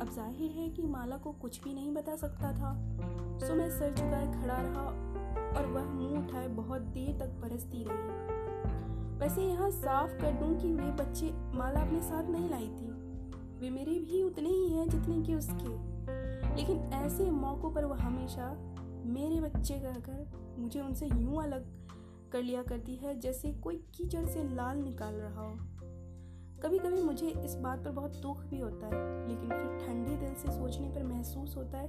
अब 0.00 0.10
ज़ाहिर 0.14 0.50
है 0.50 0.68
कि 0.68 0.82
माला 0.82 1.16
को 1.16 1.32
कुछ 1.32 1.62
भी 1.64 1.74
नहीं 1.74 1.92
बता 1.94 2.16
सकता 2.16 2.52
था। 2.52 2.74
सो 3.38 3.54
मैं 3.54 3.70
सर 3.70 3.94
झुकाए 3.94 4.26
खड़ा 4.32 4.56
रहा 4.56 4.86
और 5.58 5.66
वह 5.66 5.84
मुँह 5.84 6.18
उठाए 6.18 6.48
बहुत 6.48 6.80
देर 6.80 7.18
तक 7.18 7.38
बरसती 7.42 7.84
रही। 7.88 8.34
वैसे 9.18 9.42
यहाँ 9.42 9.70
साफ़ 9.70 10.10
कर 10.10 10.32
दूँ 10.32 10.56
कि 10.58 10.72
वे 10.72 10.90
बच्चे 11.04 11.32
माला 11.58 11.80
अपने 11.80 12.00
साथ 12.00 12.30
नहीं 12.30 12.50
लाई 12.50 12.68
थी। 12.68 12.95
वे 13.60 13.70
मेरे 13.70 13.92
भी 13.92 14.22
उतने 14.22 14.48
ही 14.48 14.68
हैं 14.68 14.88
जितने 14.88 15.22
कि 15.22 15.34
उसके। 15.34 15.96
लेकिन 16.56 16.78
ऐसे 16.78 17.30
मौक़ों 17.30 17.70
पर 17.70 17.84
वह 17.84 17.96
हमेशा 17.96 18.74
मेरे 19.06 19.40
बच्चे 19.40 19.74
कहकर 19.74 20.56
मुझे 20.58 20.80
उनसे 20.80 21.06
यूँ 21.06 21.42
अलग 21.42 21.66
कर 22.32 22.42
लिया 22.42 22.62
करती 22.62 22.96
है 22.96 23.20
जैसे 23.20 23.52
कोई 23.52 23.76
कीचड़ 23.76 24.26
से 24.26 24.54
लाल 24.54 24.78
निकाल 24.78 25.14
रहा 25.14 25.42
हो। 25.42 25.56
कभी 26.62 26.78
कभी 26.78 27.02
मुझे 27.02 27.28
इस 27.28 27.54
बात 27.54 27.84
पर 27.84 27.90
बहुत 27.90 28.16
दुख 28.16 28.44
भी 28.44 28.60
होता 28.60 28.86
है, 28.86 29.28
लेकिन 29.28 29.48
फिर 29.48 29.86
ठंडे 29.86 30.16
दिल 30.16 30.34
से 30.34 30.52
सोचने 30.52 30.88
पर 30.88 31.02
महसूस 31.02 31.56
होता 31.56 31.78
है 31.78 31.88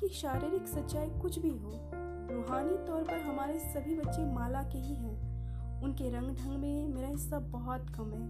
कि 0.00 0.08
शारीरिक 0.08 0.68
सच्चाई 0.68 1.10
कुछ 1.10 1.38
भी 1.38 1.50
हो, 1.50 1.72
रूहानी 2.30 2.76
तौर 2.86 3.02
पर 3.02 3.20
हमारे 3.20 3.58
सभी 3.58 3.94
बच्चे 3.94 4.32
माला 4.34 4.62
के 4.62 4.78
ही 4.78 4.94
हैं। 4.94 5.30
उनके 5.82 6.10
रंग 6.10 6.36
ढंग 6.36 6.58
में 6.58 6.88
मेरा 6.88 7.08
हिस्सा 7.08 7.38
बहुत 7.38 7.90
कम 7.90 8.12
है। 8.12 8.28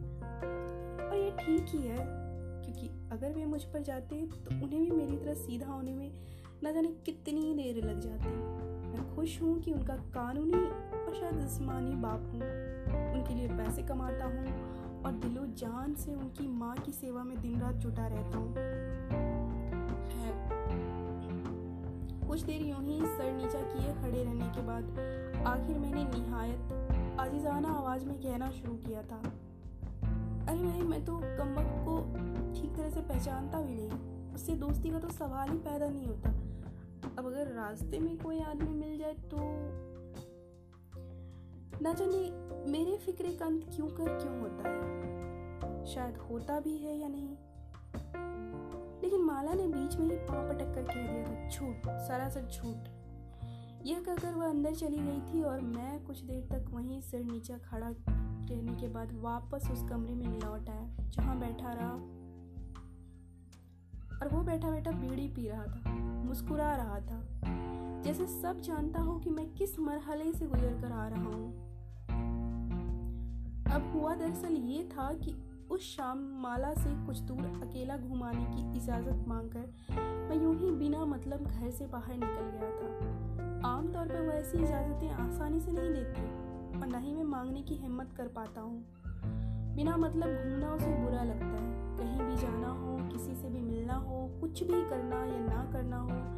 और 1.08 1.16
ये 1.16 1.30
ठीक 1.30 1.66
ही 1.68 1.82
है। 1.82 2.19
क्योंकि 2.70 2.88
अगर 3.12 3.32
वे 3.32 3.44
मुझ 3.44 3.62
पर 3.62 3.82
जाते 3.82 4.16
तो 4.16 4.50
उन्हें 4.64 4.80
भी 4.80 4.90
मेरी 4.90 5.16
तरह 5.16 5.34
सीधा 5.34 5.66
होने 5.66 5.92
में 5.92 6.10
न 6.64 6.72
जाने 6.74 6.88
कितनी 7.06 7.54
देर 7.54 7.84
लग 7.84 8.00
जाती। 8.00 8.28
मैं 8.90 9.14
खुश 9.16 9.40
हूँ 9.42 9.58
कि 9.60 9.72
उनका 9.72 9.94
कानूनी 10.14 10.52
और 10.52 11.14
शायद 11.14 11.40
जिसमानी 11.40 11.94
बाप 11.96 12.30
हूँ। 12.32 12.40
उनके 13.14 13.34
लिए 13.34 13.48
पैसे 13.48 13.82
कमाता 13.82 14.24
हूँ 14.24 15.02
और 15.02 15.12
दिलो 15.24 15.46
जान 15.58 15.94
से 15.94 16.14
उनकी 16.14 16.48
माँ 16.48 16.74
की 16.76 16.92
सेवा 16.92 17.24
में 17.24 17.40
दिन 17.40 17.60
रात 17.60 17.74
जुटा 17.74 18.06
रहता 18.06 18.38
हूँ। 18.38 18.54
कुछ 22.28 22.42
देर 22.42 22.62
यूँ 22.62 22.82
ही 22.84 23.00
सर 23.00 23.32
नीचा 23.32 23.60
किए 23.60 23.92
खड़े 24.02 24.22
रहने 24.24 24.48
के 24.48 24.66
बाद 24.66 25.46
आखिर 25.46 25.78
मैंने 25.78 26.04
निहायत 26.04 27.18
आजीजाना 27.20 27.68
आवाज़ 27.68 28.04
में 28.04 28.16
कहना 28.16 28.50
शुरू 28.50 28.74
किया 28.76 29.02
था। 29.02 29.22
अरे 30.50 30.62
भाई 30.62 30.80
मैं 30.80 31.04
तो 31.04 31.20
कम 31.22 31.54
को 31.84 31.96
ठीक 32.54 32.76
तरह 32.76 32.90
से 32.90 33.00
पहचानता 33.00 33.60
भी 33.60 33.74
नहीं। 33.74 34.34
उससे 34.34 34.52
दोस्ती 34.52 34.90
का 34.90 34.98
तो 34.98 35.08
सवाल 35.08 35.48
ही 35.48 35.58
पैदा 35.58 35.88
नहीं 35.88 36.06
होता। 36.06 36.30
अब 37.18 37.26
अगर 37.26 37.46
रास्ते 37.46 37.98
में 37.98 38.18
कोई 38.18 38.40
आदमी 38.40 38.70
मिल 38.70 38.98
जाए 38.98 39.12
तो 39.12 39.36
ना 41.82 41.92
जाने 41.92 42.18
मेरे 42.72 42.96
फिक्रे 42.96 43.28
का 43.28 43.46
अंत 43.46 43.70
क्यों 43.76 43.86
कर 43.88 44.18
क्यों 44.18 44.40
होता 44.40 44.68
है? 44.68 45.86
शायद 45.86 46.16
होता 46.16 46.60
भी 46.60 46.76
है 46.76 46.98
या 46.98 47.08
नहीं? 47.08 47.36
लेकिन 49.02 49.20
माला 49.20 49.54
ने 49.54 49.66
बीच 49.66 49.96
में 49.96 50.10
ही 50.10 50.16
पाँव 50.16 50.48
पटक 50.48 50.74
कर 50.74 50.82
कह 50.82 51.06
दिया 51.06 51.24
था, 51.24 51.48
झूठ 51.48 51.76
सरासर 51.76 52.42
झूठ। 52.42 52.88
यह 53.86 54.00
कहकर 54.00 54.34
वह 54.34 54.48
अंदर 54.48 54.74
चली 54.74 54.98
गई 54.98 55.20
थी 55.20 55.42
और 55.42 55.60
मैं 55.60 56.04
कुछ 56.04 56.20
देर 56.20 56.48
तक 56.52 56.70
वहीं 56.70 57.00
सिर 57.00 57.24
नीचा 57.24 57.58
खड़ा 57.58 57.92
रहने 58.50 58.74
के 58.74 58.88
बाद 58.88 59.12
वापस 59.12 59.68
उस 59.70 59.82
कमरे 59.82 60.14
में 60.14 60.26
लौट 60.26 60.68
आया, 60.68 60.88
जहाँ 61.08 61.38
बैठा 61.38 61.72
रहा। 61.72 61.92
और 64.18 64.28
वो 64.28 64.42
बैठा 64.42 64.70
बैठा 64.70 64.90
बीड़ी 64.90 65.28
पी 65.28 65.48
रहा 65.48 65.64
था, 65.64 65.92
मुस्कुरा 66.24 66.74
रहा 66.76 67.00
था। 67.00 67.22
जैसे 68.02 68.26
सब 68.26 68.60
जानता 68.60 69.00
हो 69.00 69.18
कि 69.18 69.30
मैं 69.30 69.54
किस 69.54 69.78
मरहले 69.78 70.32
से 70.32 70.46
गुजर 70.46 70.80
कर 70.80 70.92
आ 70.92 71.08
रहा 71.08 71.22
हूँ। 71.22 71.68
अब 73.72 73.90
हुआ 73.94 74.14
दरअसल 74.14 74.52
ये 74.52 74.82
था 74.84 75.12
कि 75.14 75.34
उस 75.70 75.96
शाम 75.96 76.18
माला 76.42 76.72
से 76.74 77.06
कुछ 77.06 77.18
दूर 77.18 77.44
अकेला 77.62 77.96
घुमाने 77.96 78.44
की 78.44 78.76
इजाज़त 78.76 79.24
मांगकर 79.28 79.72
मैं 80.28 80.42
यूँ 80.42 80.54
ही 80.58 80.70
बिना 80.70 81.04
मतलब 81.04 81.44
घर 81.46 81.70
से 81.70 81.86
बाहर 81.86 82.14
निकल 82.14 82.50
गया 82.50 82.70
था। 82.70 83.68
आमतौर 83.68 84.06
पर 84.06 84.20
वह 84.20 84.34
ऐसी 84.34 84.58
इजाज़तें 84.58 85.10
आसानी 85.10 85.60
से 85.60 85.72
नहीं 85.72 85.90
देती। 85.90 86.49
और 86.80 86.86
न 86.86 86.94
ही 86.94 87.14
मैं 87.14 87.24
मांगने 87.24 87.62
की 87.62 87.74
हिम्मत 87.74 88.12
कर 88.16 88.28
पाता 88.28 88.60
हूँ। 88.60 88.84
बिना 89.76 89.96
मतलब 89.96 90.26
घूमना 90.26 90.74
उसे 90.74 91.04
बुरा 91.04 91.22
लगता 91.24 91.46
है। 91.46 91.80
कहीं 91.98 92.22
भी 92.22 92.36
जाना 92.36 92.68
हो, 92.68 92.96
किसी 93.12 93.34
से 93.34 93.48
भी 93.48 93.60
मिलना 93.60 93.94
हो, 93.94 94.38
कुछ 94.40 94.62
भी 94.62 94.90
करना 94.90 95.24
या 95.24 95.38
ना 95.38 95.70
करना 95.72 95.96
हो 95.96 96.30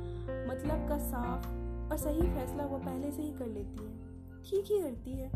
मतलब 0.52 0.88
का 0.88 0.98
साफ़ 0.98 1.48
और 1.90 1.96
सही 1.96 2.22
फैसला 2.22 2.64
वो 2.64 2.78
पहले 2.78 3.12
से 3.12 3.22
ही 3.22 3.32
कर 3.32 3.46
लेती 3.46 3.84
है। 3.84 4.02
ठीक 4.42 4.64
ही 4.70 4.82
करती 4.82 5.12
है। 5.12 5.28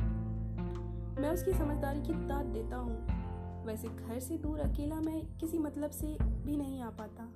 मैं 1.20 1.30
उसकी 1.30 1.52
समझदारी 1.52 2.02
की 2.02 2.12
दाद 2.12 2.46
देता 2.46 2.76
हूँ। 2.76 3.06
वैसे 3.66 3.88
घर 3.88 4.18
से 4.18 4.38
दूर 4.38 4.60
अकेला 4.60 5.00
मैं 5.00 5.38
किसी 5.38 5.58
मतलब 5.58 5.90
से 5.90 6.18
भी 6.22 6.56
नहीं 6.56 6.82
आ 6.82 6.90
पाता। 6.90 7.28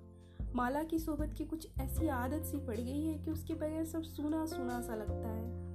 माला 0.55 0.83
की 0.83 0.99
सोबत 0.99 1.35
की 1.39 1.45
कुछ 1.45 1.69
ऐसी 1.81 2.09
आदत 2.09 2.43
सी 2.43 2.57
पड़ 2.57 2.77
गई 2.77 3.07
है 3.07 3.19
कि 3.19 3.31
उसके 3.31 3.55
बगैर 3.55 3.85
सब 3.85 4.03
सूना 4.03 4.47
सूना 4.47 4.81
सा 4.81 4.95
लगता 4.95 5.29
है। 5.29 5.70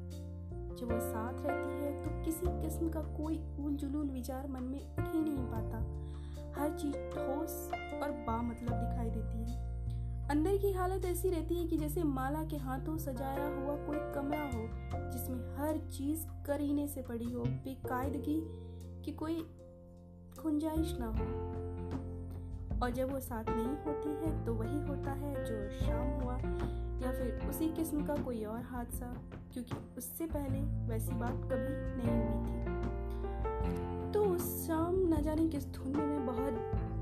जब 0.76 0.92
वो 0.92 1.00
साथ 1.00 1.46
रहती 1.46 1.84
है 1.84 2.04
तो 2.04 2.10
किसी 2.26 2.46
किस्म 2.62 2.90
का 2.90 3.02
कोई 3.18 3.38
उल 3.60 3.76
जुलूल 3.76 4.10
विचार 4.10 4.48
मन 4.48 4.64
में 4.64 4.80
उठ 4.80 5.14
ही 5.14 5.22
नहीं 5.22 5.46
पाता। 5.46 5.78
हर 6.60 6.70
चीज़ 6.72 6.96
ठोस 6.96 7.72
और 8.04 8.12
बा 8.28 8.42
मतलब 8.42 8.74
दिखाई 8.74 9.10
देती 9.10 9.52
है। 9.52 9.64
अंदर 10.30 10.58
की 10.58 10.72
हालत 10.72 11.06
ऐसी 11.06 11.30
रहती 11.30 11.56
है 11.56 11.68
कि 11.68 11.78
जैसे 11.78 12.04
माला 12.04 12.44
के 12.44 12.58
हाथों 12.58 12.98
सजाया 12.98 13.48
हुआ 13.48 13.76
कोई 13.76 13.98
कमरा 14.14 14.44
हो, 14.44 14.68
जिसमें 15.12 15.58
हर 15.58 15.78
चीज़ 15.78 16.26
करीने 16.46 16.88
से 16.88 17.02
पड़ी 17.02 17.32
हो, 17.32 17.44
बेकायदगी 17.44 18.42
की 19.06 19.12
कोई 19.12 19.36
गुंजाइश 20.44 20.98
ना 21.00 21.08
हो। 21.08 21.26
और 22.84 22.92
जब 22.92 23.12
वो 23.12 23.20
साथ 23.20 23.44
नहीं 23.50 23.76
होती 23.86 24.10
है 24.10 24.46
तो 24.46 24.54
वही 24.54 24.80
होता 24.88 25.12
है 25.12 25.34
जो 25.46 25.70
शाम 25.86 26.08
हुआ 26.22 26.38
या 27.02 27.12
फिर 27.12 27.50
उसी 27.50 27.70
किस्म 27.70 28.06
का 28.06 28.16
कोई 28.16 28.44
और 28.44 28.62
हादसा? 28.62 29.14
क्योंकि 29.54 29.76
उससे 29.98 30.26
पहले 30.26 30.60
वैसी 30.62 31.12
बात 31.12 31.34
कभी 31.34 32.04
नहीं 32.04 32.18
हुई 32.18 32.48
थी। 32.48 32.66
तो 34.12 34.26
उस 34.26 34.68
शाम 34.68 34.96
न 35.14 35.22
जाने 35.22 35.48
किस 35.48 35.68
धुन 35.68 35.98
में 35.98 36.26
बहुत 36.26 36.54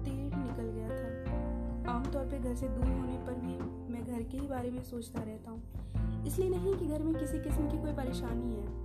देर 0.06 0.36
निकल 0.36 0.64
गया 0.64 0.90
था। 0.90 1.04
आमतौर 1.92 2.26
पर 2.26 2.40
घर 2.40 2.56
से 2.56 2.68
दूर 2.68 2.86
होने 2.86 3.18
पर 3.18 3.34
भी 3.34 3.58
मैं 3.94 4.06
घर 4.06 4.24
के 4.24 4.38
ही 4.38 4.48
बारे 4.48 4.72
में 4.72 4.84
सोचता 4.84 5.24
रहता 5.24 5.52
हूँ। 5.52 5.64
इसलिए 6.26 6.50
नहीं 6.50 6.76
कि 6.76 6.86
घर 6.86 7.04
में 7.04 7.16
किसी 7.16 7.40
किस्म 7.40 7.72
की 7.72 7.78
कोई 7.78 7.94
परेशानी 7.94 8.54
है। 8.54 8.84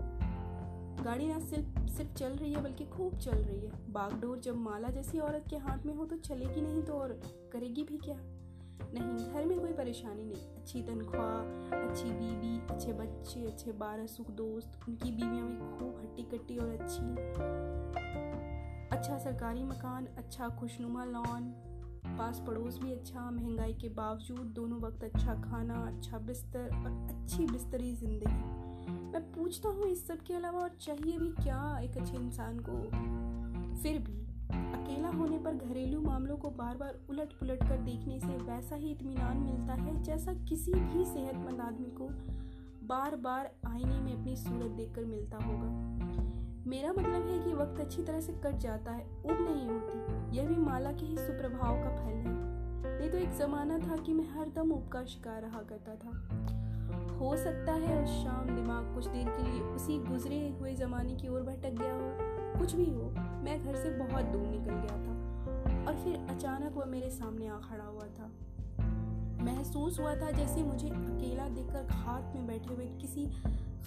गाड़ी 1.04 1.26
ना 1.26 1.38
सिर्फ़ 1.38 1.86
सिर्फ़ 1.86 2.14
चल 2.14 2.28
रही 2.28 2.52
है, 2.52 2.62
बल्कि 2.62 2.84
खूब 2.84 3.18
चल 3.18 3.34
रही 3.34 3.60
है। 3.60 3.92
बागडोर 3.92 4.38
जब 4.38 4.56
माला 4.56 4.88
जैसी 4.88 5.18
औरत 5.18 5.44
के 5.50 5.56
हाथ 5.56 5.86
में 5.86 5.94
हो 5.94 6.04
तो 6.04 6.16
चलेगी 6.16 6.60
नहीं 6.60 6.82
तो 6.82 6.92
और 6.92 7.20
करेगी 7.52 7.82
भी 7.82 7.98
क्या? 7.98 8.16
नहीं, 8.94 9.32
घर 9.32 9.44
में 9.44 9.61
कोई 9.61 9.73
परेशानी 9.73 10.25
नहीं। 10.25 10.56
अच्छी 10.56 10.82
तनख्वाह, 10.82 11.38
अच्छी 11.78 12.11
बीवी, 12.11 12.61
अच्छे 12.70 12.92
बच्चे, 12.92 13.47
अच्छे 13.47 13.73
बारह 13.73 14.06
सुख 14.06 14.30
दोस्त, 14.30 14.80
उनकी 14.88 15.11
बीवियाँ 15.11 15.49
भी 15.49 15.56
खूब 15.56 15.99
हट्टी 16.00 16.23
कट्टी 16.23 16.56
और 16.56 16.68
अच्छी। 16.68 17.06
अच्छा 18.97 19.18
सरकारी 19.18 19.64
मकान 19.64 20.06
अच्छा 20.18 20.49
खुशनुमा 20.49 21.04
लॉन 21.04 21.54
पास 22.06 22.42
पड़ोस 22.47 22.78
भी 22.78 22.92
अच्छा 22.92 23.30
महँगाई 23.30 23.73
के 23.73 23.88
बावजूद 23.88 24.40
दोनों 24.40 24.80
वक्त 24.80 25.04
अच्छा 25.04 25.35
खाना 25.35 25.75
अच्छा 25.75 26.18
बिस्तर 26.18 26.70
और 26.75 27.08
अच्छी 27.11 27.47
बिस्तरी 27.47 27.92
ज़िंदगी। 27.92 28.66
मैं 29.12 29.23
पूछता 29.32 29.68
हूँ 29.68 29.87
इस 29.87 30.06
सब 30.06 30.18
के 30.18 30.35
अलावा 30.35 30.61
और 30.61 30.68
चाहिए 30.68 31.18
भी 31.18 31.28
क्या 31.42 31.78
एक 31.78 31.97
अच्छे 31.97 32.16
इंसान 32.16 32.58
को? 32.68 32.73
फिर 33.82 33.99
भी 33.99 34.18
अकेला 35.08 35.18
होने 35.18 35.38
पर 35.38 35.54
घरेलू 35.54 36.00
मामलों 36.00 36.36
को 36.36 36.50
बार 36.50 36.76
बार 36.76 36.98
उलट 37.10 37.32
पुलट 37.32 37.62
कर 37.68 37.76
देखने 37.76 38.18
से 38.20 38.26
वैसा 38.26 38.76
ही 38.76 38.90
इत्मीनान 38.90 39.36
मिलता 39.36 39.74
है, 39.74 40.02
जैसा 40.02 40.32
किसी 40.48 40.72
भी 40.72 41.04
सेहतमंद 41.04 41.60
आदमी 41.60 41.90
को 41.90 42.08
बार 42.86 43.16
बार 43.16 43.50
आईने 43.66 44.00
में 44.00 44.12
अपनी 44.12 44.36
सूरत 44.36 44.70
देखकर 44.70 45.04
मिलता 45.04 45.38
होगा। 45.38 45.70
मेरा 46.66 46.92
मतलब 46.92 47.28
है 47.28 47.38
कि 47.38 47.52
वक्त 47.52 47.80
अच्छी 47.80 48.02
तरह 48.02 48.20
से 48.20 48.32
कट 48.32 48.56
जाता 48.56 48.92
है, 48.92 49.04
उब 49.04 49.36
नहीं 49.40 49.68
होती। 49.68 50.36
यह 50.36 50.46
भी 50.46 50.56
माला 50.56 50.92
के 50.92 51.06
ही 51.06 51.16
सुप्रभाव 51.16 51.82
का 51.84 51.96
फल 51.96 52.12
है। 52.12 52.36
नहीं 52.98 53.10
तो 53.10 53.18
एक 53.18 53.32
जमाना 53.32 53.78
था 53.78 53.96
कि 53.96 54.12
मैं 54.12 54.28
हर 54.30 54.48
दम 54.48 54.72
उब 54.72 54.88
का 54.88 55.04
शिकार 55.04 55.42
रहा 55.42 55.62
करता 55.62 55.94
था। 55.94 57.16
हो 57.16 57.36
सकता 57.36 57.72
है, 57.72 58.02
उस 58.04 58.10
शाम 58.24 58.54
दिमाग 58.56 58.94
कुछ 58.94 59.06
देर 59.06 59.28
के 59.28 59.50
लिए 59.50 59.60
उसी 59.60 59.98
गुजरे 59.98 60.48
हुए 60.60 60.74
जमाने 60.74 61.14
की 61.14 61.28
ओर 61.28 61.42
भटक 61.42 61.70
गया 61.70 61.94
हो। 61.94 62.38
कुछ 62.58 62.74
भी 62.74 62.84
हो, 62.84 63.10
मैं 63.44 63.58
घर 63.64 63.76
से 63.76 63.90
बहुत 63.98 64.24
दूर 64.24 64.46
निकल 64.46 64.74
गया 64.76 64.96
था 64.98 65.86
और 65.86 65.96
फिर 66.04 66.16
अचानक 66.30 66.76
वह 66.76 66.84
मेरे 66.84 67.10
सामने 67.10 67.46
आ 67.48 67.58
खड़ा 67.60 67.84
हुआ 67.84 68.06
था। 68.18 68.30
महसूस 69.44 69.98
हुआ 70.00 70.14
था 70.14 70.30
जैसे 70.30 70.62
मुझे 70.62 70.88
अकेला 70.88 71.48
देखकर 71.48 71.82
घात 71.84 72.32
में 72.34 72.46
बैठे 72.46 72.74
हुए 72.74 72.86
किसी 73.00 73.26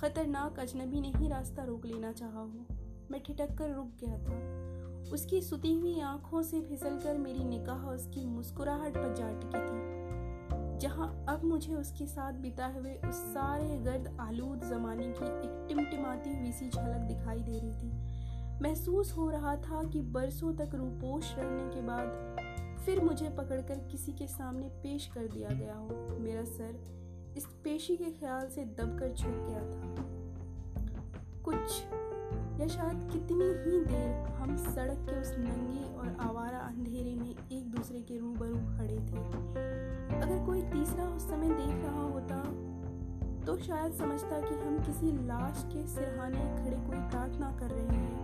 खतरनाक 0.01 0.59
अजनबी 0.59 1.01
ने 1.01 1.11
ही 1.15 1.27
रास्ता 1.29 1.63
रोक 1.63 1.85
लेना 1.85 2.11
चाहा 2.11 2.39
हो। 2.39 2.65
मैं 3.11 3.21
ठिठक 3.23 3.57
कर 3.57 3.73
रुक 3.75 3.87
गया 4.03 4.17
था। 4.19 5.13
उसकी 5.13 5.41
सुती 5.41 5.73
हुई 5.73 5.99
आँखों 5.99 6.41
से 6.41 6.61
फिसल 6.61 6.99
कर 6.99 7.17
मेरी 7.17 7.43
निगाह 7.43 7.85
उसकी 7.87 8.25
मुस्कुराहट 8.25 8.97
पर 8.97 9.13
जा 9.15 9.31
टिकी 9.31 9.59
थी, 9.59 10.79
जहाँ 10.79 11.25
अब 11.29 11.43
मुझे 11.43 11.73
उसके 11.75 12.05
साथ 12.07 12.33
बिताए 12.33 12.79
हुए 12.79 12.93
उस 13.09 13.15
सारे 13.33 13.75
गर्द 13.77 14.17
आलूद 14.21 14.63
जमाने 14.63 15.07
की 15.09 15.25
एक 15.25 15.65
टिमटिमाती 15.67 16.37
हुई 16.37 16.51
सी 16.51 16.69
झलक 16.69 17.07
दिखाई 17.07 17.39
दे 17.39 17.59
रही 17.59 17.73
थी। 17.73 18.10
महसूस 18.61 19.11
हो 19.17 19.29
रहा 19.29 19.55
था 19.57 19.83
कि 19.83 20.01
बरसों 20.15 20.53
तक 20.55 20.75
रूपोश 20.75 21.33
रहने 21.37 21.63
के 21.69 21.81
बाद 21.81 22.79
फिर 22.85 23.03
मुझे 23.03 23.29
पकड़कर 23.29 23.79
किसी 23.91 24.11
के 24.11 24.27
सामने 24.27 24.67
पेश 24.83 25.05
कर 25.07 25.27
दिया 25.27 25.49
गया 25.49 25.75
हो। 25.75 26.17
मेरा 26.19 26.43
सर 26.43 27.33
इस 27.37 27.45
पेशी 27.63 27.95
के 27.97 28.11
ख्याल 28.11 28.47
से 28.49 28.65
दबकर 28.77 29.13
झुक 29.13 29.35
गया 29.49 29.61
था। 29.71 29.95
कुछ 31.43 31.81
या 32.61 32.67
शायद 32.67 33.09
कितनी 33.11 33.45
ही 33.63 33.79
देर 33.85 34.11
हम 34.33 34.55
सड़क 34.57 35.05
के 35.09 35.19
उस 35.21 35.31
नंगे 35.37 35.83
और 35.95 36.15
आवारा 36.19 36.59
अंधेरे 36.59 37.15
में 37.15 37.29
एक 37.29 37.71
दूसरे 37.71 38.01
के 38.01 38.17
रूबरू 38.17 38.55
खड़े 38.77 38.97
थे। 38.99 39.23
अगर 40.17 40.45
कोई 40.45 40.61
तीसरा 40.71 41.09
उस 41.09 41.29
समय 41.29 41.49
देख 41.49 41.85
रहा 41.85 42.03
होता 42.03 42.43
तो 43.45 43.57
शायद 43.57 43.93
समझता 43.93 44.39
कि 44.39 44.55
हम 44.55 44.77
किसी 44.79 45.11
लाश 45.27 45.63
के 45.73 45.85
सिरहाने 45.87 46.43
खड़े 46.57 46.77
कोई 46.79 46.99
प्रार्थना 47.09 47.51
कर 47.59 47.69
रहे 47.69 47.97
हैं। 47.97 48.20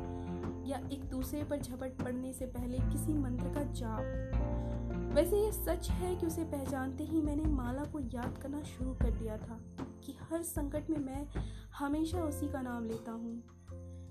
या 0.68 0.78
एक 0.92 1.04
दूसरे 1.10 1.44
पर 1.44 1.60
झपट 1.60 2.04
पड़ने 2.04 2.34
से 2.34 2.46
पहले 2.46 2.78
किसी 2.78 3.14
मंत्र 3.14 3.54
का 3.54 3.64
जाप। 3.72 5.14
वैसे 5.16 5.38
ये 5.38 5.52
सच 5.52 5.90
है 5.90 6.16
कि 6.16 6.26
उसे 6.26 6.44
पहचानते 6.44 7.04
ही 7.04 7.22
मैंने 7.22 7.44
माला 7.44 7.84
को 7.84 8.00
याद 8.00 8.38
करना 8.38 8.62
शुरू 8.62 8.94
कर 8.94 9.12
दिया 9.12 9.38
था 9.38 9.60
कि 10.06 10.16
हर 10.22 10.44
संकट 10.44 10.90
में 10.90 10.98
मैं 10.98 11.28
हमेशा 11.78 12.18
उसी 12.18 12.48
का 12.48 12.62
नाम 12.62 12.86
लेता 12.86 13.12
हूँ। 13.12 13.42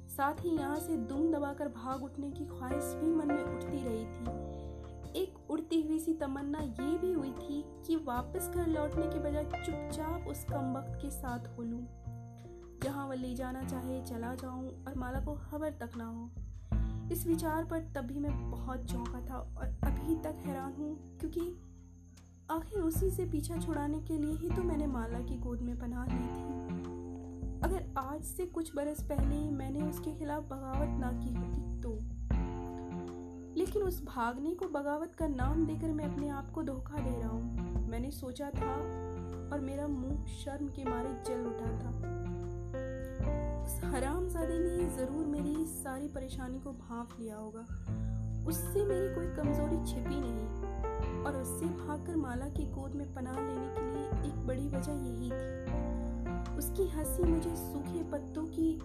साथ 0.08 0.44
ही 0.44 0.50
यहाँ 0.50 0.76
से 0.76 0.96
दुम 0.96 1.32
दबाकर 1.32 1.68
भाग 1.68 2.04
उठने 2.04 2.30
की 2.30 2.44
ख्वाहिश 2.44 2.92
भी 2.94 3.10
मन 3.10 3.26
में 3.26 3.42
उठती 3.42 3.84
रही 3.84 4.04
थी। 4.04 5.20
एक 5.22 5.50
उड़ती 5.50 5.80
हुई 5.82 5.98
सी 5.98 6.12
तमन्ना 6.12 6.60
ये 6.60 6.96
भी 6.98 7.12
हुई 7.12 7.30
थी 7.30 7.62
कि 7.86 7.96
वापस 7.96 8.50
घर 8.54 8.66
लौटने 8.66 9.06
के 9.06 9.18
बजाय 9.18 9.44
चुपचाप 9.44 10.28
उस 10.28 10.44
कम 10.44 10.74
वक्त 10.76 10.98
के 11.02 11.10
साथ 11.10 11.48
हो 11.58 11.62
लूँ 11.62 11.86
जहाँ 12.82 13.06
वह 13.08 13.14
ले 13.14 13.34
जाना 13.34 13.62
चाहे, 13.62 14.02
चला 14.02 14.34
जाऊँ 14.34 14.84
और 14.84 14.94
माला 14.96 15.20
को 15.20 15.34
खबर 15.50 15.70
तक 15.70 15.96
ना 15.96 16.06
हो। 16.06 16.30
इस 17.12 17.26
विचार 17.26 17.64
पर 17.64 17.80
तभी 17.94 18.18
मैं 18.20 18.50
बहुत 18.50 18.84
चौंका 18.90 19.20
था 19.30 19.36
और 19.36 19.66
अभी 19.84 20.14
तक 20.14 20.42
हैरान 20.46 20.72
हूँ, 20.72 21.18
क्योंकि 21.20 21.40
आखिर 22.50 22.80
उसी 22.80 23.10
से 23.10 23.24
पीछा 23.24 23.56
छुड़ाने 23.56 24.00
के 24.00 24.18
लिए 24.18 24.32
ही 24.32 24.50
तो 24.50 24.62
मैंने 24.62 24.86
माला 24.86 25.20
की 25.20 25.36
गोद 25.36 25.60
में 25.60 25.78
पनाह 25.78 26.04
ली 26.06 26.26
थी। 26.26 26.54
अगर 27.64 27.84
आज 27.98 28.22
से 28.22 28.46
कुछ 28.46 28.74
बरस 28.76 29.02
पहले 29.02 29.38
मैंने 29.50 29.82
उसके 29.82 30.12
खिलाफ 30.12 30.42
बगावत 30.42 30.98
ना 31.00 31.12
की 31.12 31.34
होती 31.34 31.80
तो। 31.82 31.98
लेकिन 33.56 33.82
उस 33.82 34.02
भागने 34.04 34.54
को 34.54 34.68
बगावत 34.68 35.14
का 35.14 35.26
नाम 35.26 35.64
देकर 35.66 35.92
मैं 35.92 36.04
अपने 36.04 36.28
आप 36.28 36.50
को 36.50 36.62
धोखा 36.62 36.98
दे 36.98 37.18
रहा 37.20 37.28
हूँ। 37.28 37.88
मैंने 37.88 38.10
सोचा 38.10 38.50
था 38.50 38.74
और 39.52 39.60
मेरा 39.60 39.86
मुँह 39.86 40.24
शर्म 40.34 40.68
के 40.68 40.84
मारे 40.84 41.14
जल 41.26 41.46
उठा 41.46 41.72
था। 41.78 42.15
उस 43.66 43.80
हरामजादे 43.84 44.58
ने 44.58 44.84
ज़रूर 44.96 45.26
मेरी 45.26 45.64
सारी 45.66 46.08
परेशानी 46.08 46.58
को 46.60 46.72
भांप 46.72 47.08
लिया 47.20 47.36
होगा। 47.36 47.60
उससे 48.48 48.84
मेरी 48.84 49.14
कोई 49.14 49.26
कमज़ोरी 49.26 49.78
छिपी 49.86 50.20
नहीं 50.20 51.24
और 51.24 51.36
उससे 51.36 51.66
भागकर 51.66 52.16
माला 52.16 52.48
की 52.48 52.66
गोद 52.66 52.94
में 52.94 53.14
पनाह 53.14 53.40
लेने 53.40 53.68
के 53.68 53.82
लिए 53.92 54.30
एक 54.30 54.46
बड़ी 54.46 54.68
वजह 54.68 54.92
यही 54.92 55.30
थी। 55.30 56.56
उसकी 56.58 56.86
हँसी 56.88 57.22
मुझे 57.22 57.56
सूखे 57.56 58.02
पत्तों 58.02 58.46
की 58.46 58.78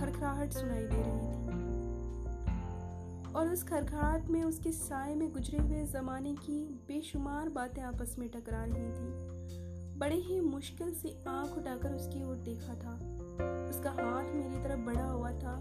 खड़खड़ाहट 0.00 0.52
सुनाई 0.52 0.86
दे 0.86 1.02
रही 1.02 1.20
थी। 1.20 1.46
और 3.32 3.48
उस 3.48 3.62
खड़खड़ाहट 3.64 4.28
में 4.28 4.44
उसके 4.44 4.72
साय 4.72 5.14
में 5.14 5.32
गुजरे 5.32 5.58
हुए 5.58 5.84
जमाने 5.84 6.34
की 6.34 6.62
बेशुमार 6.88 7.48
बातें 7.48 7.82
आपस 7.82 8.16
में 8.18 8.28
टकरा 8.28 8.64
रही 8.64 8.92
थी। 8.92 9.25
बड़े 9.98 10.16
ही 10.16 10.40
मुश्किल 10.40 10.92
से 10.94 11.16
आँख 11.28 11.56
उठाकर 11.58 11.92
उसकी 11.92 12.22
ओर 12.24 12.36
देखा 12.36 12.74
था। 12.74 12.94
उसका 13.70 13.90
हाथ 13.90 14.34
मेरी 14.34 14.62
तरफ़ 14.62 14.80
बढ़ा 14.80 15.04
हुआ 15.04 15.30
था। 15.30 15.54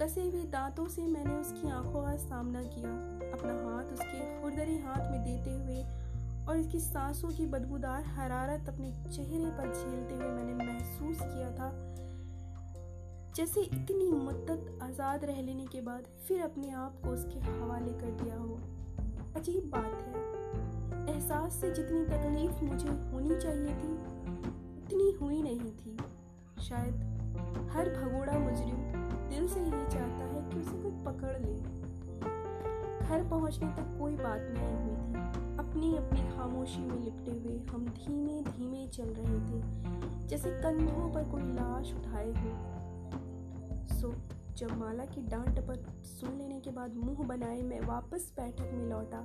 कसे 0.00 0.22
हुए 0.22 0.42
दांतों 0.42 0.86
से 0.88 1.02
मैंने 1.02 1.34
उसकी 1.34 1.70
आँखों 1.70 2.02
का 2.02 2.16
सामना 2.16 2.62
किया। 2.62 2.90
अपना 3.30 3.52
हाथ 3.52 3.92
उसके 3.92 4.42
खुरदरी 4.42 4.76
हाथ 4.78 5.10
में 5.10 5.24
देते 5.24 5.50
हुए 5.50 5.82
और 6.48 6.56
इसकी 6.56 6.80
सांसों 6.80 7.28
की 7.28 7.46
बदबूदार 7.46 8.04
हरारत 8.06 8.68
अपने 8.68 8.92
चेहरे 9.10 9.50
पर 9.50 9.72
झेलते 9.74 10.14
हुए 10.14 10.26
मैंने 10.26 10.54
महसूस 10.64 11.18
किया 11.20 11.50
था। 11.50 11.70
जैसे 13.36 13.60
इतनी 13.60 14.10
मुद्दत 14.10 14.78
आज़ाद 14.82 15.24
रह 15.24 15.40
लेने 15.42 15.66
के 15.66 15.80
बाद 15.80 16.04
फिर 16.28 16.42
अपने 16.42 16.70
आप 16.72 17.00
को 17.04 17.10
उसके 17.10 17.38
हवाले 17.38 17.92
कर 17.92 18.22
दिया 18.22 18.36
हो। 18.36 18.58
अजीब 19.36 19.70
बात 19.70 20.02
है। 20.02 20.33
एहसास 21.08 21.52
से 21.52 21.70
जितनी 21.70 22.04
तकलीफ़ 22.04 22.64
मुझे 22.64 22.88
होनी 22.88 23.40
चाहिए 23.40 23.74
थी, 23.74 23.92
उतनी 24.78 25.10
हुई 25.12 25.42
नहीं 25.42 25.72
थी। 25.72 25.96
शायद 26.62 26.94
हर 27.72 27.88
भगोड़ा 27.90 28.38
मुजरिम 28.38 28.76
दिल 29.28 29.48
से 29.48 29.60
यही 29.60 29.86
चाहता 29.92 30.24
है 30.24 30.50
कि 30.50 30.60
उसे 30.60 30.82
कोई 30.82 30.92
पकड़ 31.04 31.38
ले। 31.38 31.54
घर 33.06 33.28
पहुँचने 33.30 33.68
तक 33.68 33.96
कोई 33.98 34.16
बात 34.16 34.40
नहीं 34.50 34.76
हुई 34.76 34.96
थी। 34.96 35.12
अपनी 35.58 35.96
अपनी 35.96 36.20
खामोशी 36.36 36.80
में 36.80 36.98
लिपटे 36.98 37.32
हुए 37.32 37.58
हम 37.70 37.86
धीमे 37.88 38.40
धीमे 38.42 38.86
चल 38.86 39.08
रहे 39.08 39.40
थे, 39.40 39.60
जैसे 40.28 40.50
कंधों 40.50 41.10
पर 41.12 41.24
कोई 41.24 41.42
लाश 41.42 41.92
उठाए 41.94 42.30
हो। 42.32 42.50
सो, 43.94 44.14
जब 44.56 44.76
माला 44.78 45.04
की 45.04 45.22
डांट 45.22 45.58
पर 45.60 45.76
सुन 46.04 46.38
लेने 46.38 46.60
के 46.60 46.70
बाद 46.70 46.94
मुँह 46.94 47.26
बनाए 47.26 47.62
मैं 47.62 47.80
वापस 47.80 48.32
बैठक 48.36 48.70
में 48.74 48.88
लौटा 48.90 49.24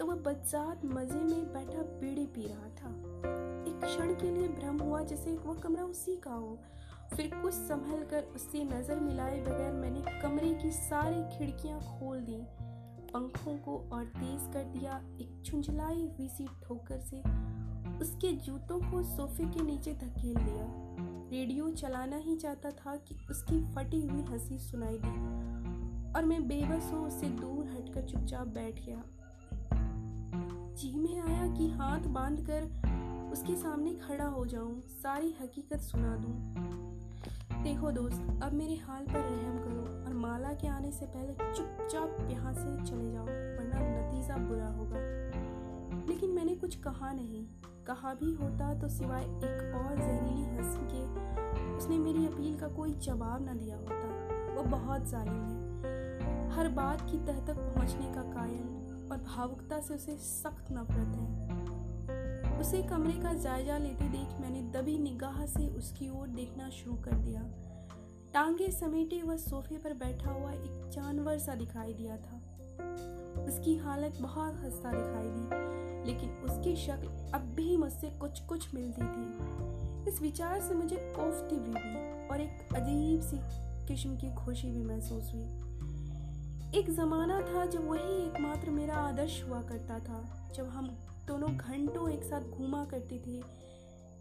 तो 0.00 0.06
वह 0.06 0.14
बदसात 0.14 0.84
मज़े 0.84 1.20
में 1.20 1.52
बैठा 1.52 1.82
बीड़ी 1.82 2.26
पी 2.26 2.46
रहा 2.46 2.68
था। 2.68 2.90
एक 3.70 3.80
क्षण 3.84 4.14
के 4.14 4.30
लिए 4.30 4.48
भ्रम 4.48 4.78
हुआ 4.78 5.02
जैसे 5.02 5.32
वह 5.32 5.54
कमरा 5.54 5.84
उसी 5.84 6.16
का 6.16 6.30
हो। 6.30 6.58
फिर 7.16 7.30
कुछ 7.42 7.54
संभल 7.54 8.06
कर 8.10 8.22
उससे 8.22 8.64
नज़र 8.64 9.00
मिलाए 9.00 9.40
बगैर 9.40 9.72
मैंने 9.72 10.20
कमरे 10.22 10.54
की 10.54 10.70
सारी 10.70 11.38
खिड़कियाँ 11.38 11.80
खोल 11.80 12.20
दी। 12.20 12.38
पंखों 13.12 13.56
को 13.58 13.88
और 13.92 14.04
तेज 14.04 14.52
कर 14.52 14.64
दिया, 14.64 15.02
एक 15.20 15.42
छुंझलाई 15.46 16.08
हुई 16.18 16.28
सी 16.28 16.46
ठोकर 16.62 17.00
से। 17.00 17.20
उसके 17.98 18.32
जूतों 18.32 18.90
को 18.90 19.02
सोफे 19.02 19.44
के 19.44 19.62
नीचे 19.62 19.92
धकेल 19.92 20.34
दिया। 20.34 20.66
रेडियो 21.38 21.70
चलाना 21.70 22.16
ही 22.16 22.36
चाहता 22.36 22.70
था 22.70 22.96
कि 22.96 23.26
उसकी 23.30 23.74
फटी 23.74 24.06
हुई 24.06 24.22
हँसी 24.22 24.58
सुनाई 24.58 24.98
दी। 25.04 25.16
और 26.12 26.24
मैं 26.24 26.48
बेबस 26.48 26.90
हो, 26.92 27.06
उससे 27.06 27.26
दूर 27.26 27.66
हटकर 27.66 28.02
चुपचाप 28.02 28.46
बैठ 28.46 28.86
गया। 28.86 29.02
जी 30.76 30.96
में 30.96 31.20
आया 31.20 31.54
कि 31.54 31.70
हाथ 31.70 32.00
बाँध 32.00 32.46
कर 32.50 32.62
उसके 33.32 33.56
सामने 33.56 33.94
खड़ा 33.94 34.24
हो 34.24 34.46
जाऊँ, 34.46 34.80
सारी 34.80 35.34
हकीकत 35.42 35.80
सुना 35.80 36.16
दूँ। 36.16 36.60
देखो 37.62 37.90
दोस्त, 37.90 38.40
अब 38.42 38.52
मेरे 38.52 38.74
हाल 38.74 39.04
पर 39.04 39.18
रहम 39.18 39.58
करो 39.58 40.06
और 40.06 40.14
माला 40.14 40.52
के 40.52 40.68
आने 40.68 40.92
से 40.92 41.06
पहले 41.06 41.32
चुपचाप 41.32 42.28
यहाँ 42.30 42.52
से 42.52 42.90
चले 42.90 43.12
जाओ, 43.12 43.24
वरना 43.24 43.78
नतीजा 43.78 44.36
बुरा 44.36 44.68
होगा। 44.68 44.96
लेकिन 46.08 46.30
मैंने 46.30 46.54
कुछ 46.54 46.74
कहा 46.74 47.12
नहीं। 47.12 47.46
कहा 47.86 48.14
भी 48.14 48.34
होता 48.34 48.74
तो 48.74 48.88
सिवाय 48.88 49.22
एक 49.22 49.74
और 49.74 49.96
जहरीली 49.96 50.56
हँसी 50.56 50.80
के 50.82 51.04
उसने 51.76 51.98
मेरी 51.98 52.26
अपील 52.26 52.58
का 52.58 52.68
कोई 52.68 52.94
जवाब 52.94 53.48
न 53.50 53.58
दिया 53.58 53.76
होता। 53.76 54.08
वो 54.54 54.62
बहुत 54.62 55.08
जालिम 55.08 55.34
है। 55.34 55.70
हर 56.50 56.68
बात 56.68 57.00
की 57.00 57.18
तह 57.18 57.46
तक 57.46 57.54
पहुँचने 57.54 58.14
का 58.14 58.22
कायल 58.22 58.79
और 59.12 59.18
भावुकता 59.18 59.80
से 59.80 59.94
उसे 59.94 60.16
सख्त 60.16 60.72
नफरत 60.72 61.16
है। 61.16 62.58
उसे 62.60 62.82
कमरे 62.82 63.12
का 63.12 63.32
जायजा 63.32 63.78
लेते 63.78 64.08
देख 64.08 64.40
मैंने 64.40 64.62
दबी 64.72 64.98
निगाह 64.98 65.44
से 65.46 65.68
उसकी 65.68 66.08
ओर 66.10 66.28
देखना 66.28 66.68
शुरू 66.70 66.96
कर 66.96 67.14
दिया। 67.14 67.42
टांगे 68.34 68.68
समेटे 68.70 69.22
वह 69.22 69.36
सोफे 69.36 69.76
पर 69.76 69.94
बैठा 69.94 70.30
हुआ 70.30 70.52
एक 70.52 70.90
जानवर 70.90 71.38
सा 71.38 71.54
दिखाई 71.54 71.94
दिया 71.94 72.16
था। 72.16 72.36
उसकी 73.44 73.76
हालत 73.76 74.18
बहुत 74.20 74.54
हंसता 74.54 74.92
दिखाई 74.92 75.28
दी, 75.28 76.10
लेकिन 76.10 76.30
उसकी 76.30 76.76
शक्ल 76.76 77.08
अब 77.34 77.52
भी 77.56 77.76
मुझसे 77.76 78.10
कुछ 78.10 78.40
कुछ 78.40 78.74
मिलती 78.74 79.02
थी। 79.02 80.10
इस 80.10 80.20
विचार 80.22 80.60
से 80.60 80.74
मुझे 80.74 80.96
कोफ्ती 81.16 81.56
भी 81.56 81.70
हुई 81.70 82.28
और 82.28 82.40
एक 82.40 82.74
अजीब 82.74 83.20
सी 83.20 83.38
किस्म 83.86 84.16
की 84.16 84.34
खुशी 84.34 84.70
भी 84.70 84.82
महसूस 84.82 85.32
हुई। 85.34 85.59
एक 86.74 86.90
जमाना 86.90 87.40
था 87.40 87.64
जब 87.66 87.88
वही 87.88 88.26
एकमात्र 88.26 88.70
मेरा 88.70 88.94
आदर्श 88.94 89.42
हुआ 89.44 89.60
करता 89.62 89.98
था। 89.98 90.18
जब 90.56 90.68
हम 90.68 90.86
दोनों 91.26 91.48
घंटों 91.50 92.08
एक 92.10 92.22
साथ 92.24 92.40
घूमा 92.40 92.84
करते 92.84 93.18
थे। 93.26 93.40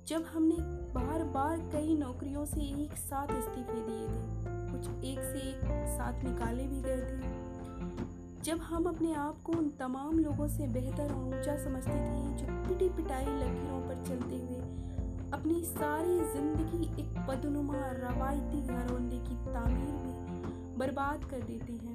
जब 0.07 0.23
हमने 0.23 0.55
बार 0.93 1.23
बार 1.23 1.59
कई 1.73 1.95
नौकरियों 1.97 2.45
से 2.45 2.61
एक 2.83 2.93
साथ 2.93 3.33
इस्तीफे 3.37 3.81
दिए 3.81 4.07
थे। 4.07 4.71
कुछ 4.71 5.05
एक 5.05 5.19
से 5.19 5.39
एक 5.49 5.61
साथ 5.89 6.23
निकाले 6.23 6.65
भी 6.67 6.81
गए 6.81 7.01
थे। 7.01 8.43
जब 8.43 8.61
हम 8.61 8.85
अपने 8.85 9.13
आप 9.15 9.41
को 9.43 9.51
उन 9.51 9.69
तमाम 9.79 10.19
लोगों 10.19 10.47
से 10.47 10.67
बेहतर 10.67 11.13
और 11.13 11.23
ऊँचा 11.29 11.57
समझते 11.57 11.91
थे, 11.91 12.23
जो 12.37 12.45
पिटी 12.67 12.89
पिटाई 12.89 13.25
लकीरों 13.25 13.81
पर 13.81 14.03
चलते 14.07 14.35
हुए 14.35 14.61
अपनी 15.33 15.61
सारी 15.65 16.19
ज़िंदगी 16.33 16.83
एक 17.01 17.13
बदनुमा 17.27 17.85
रवायती 17.93 18.61
घरौंदे 18.61 19.19
की 19.19 19.35
तामीर 19.53 19.93
में 19.95 20.77
बर्बाद 20.77 21.23
कर 21.23 21.41
देते 21.41 21.73
हैं। 21.73 21.88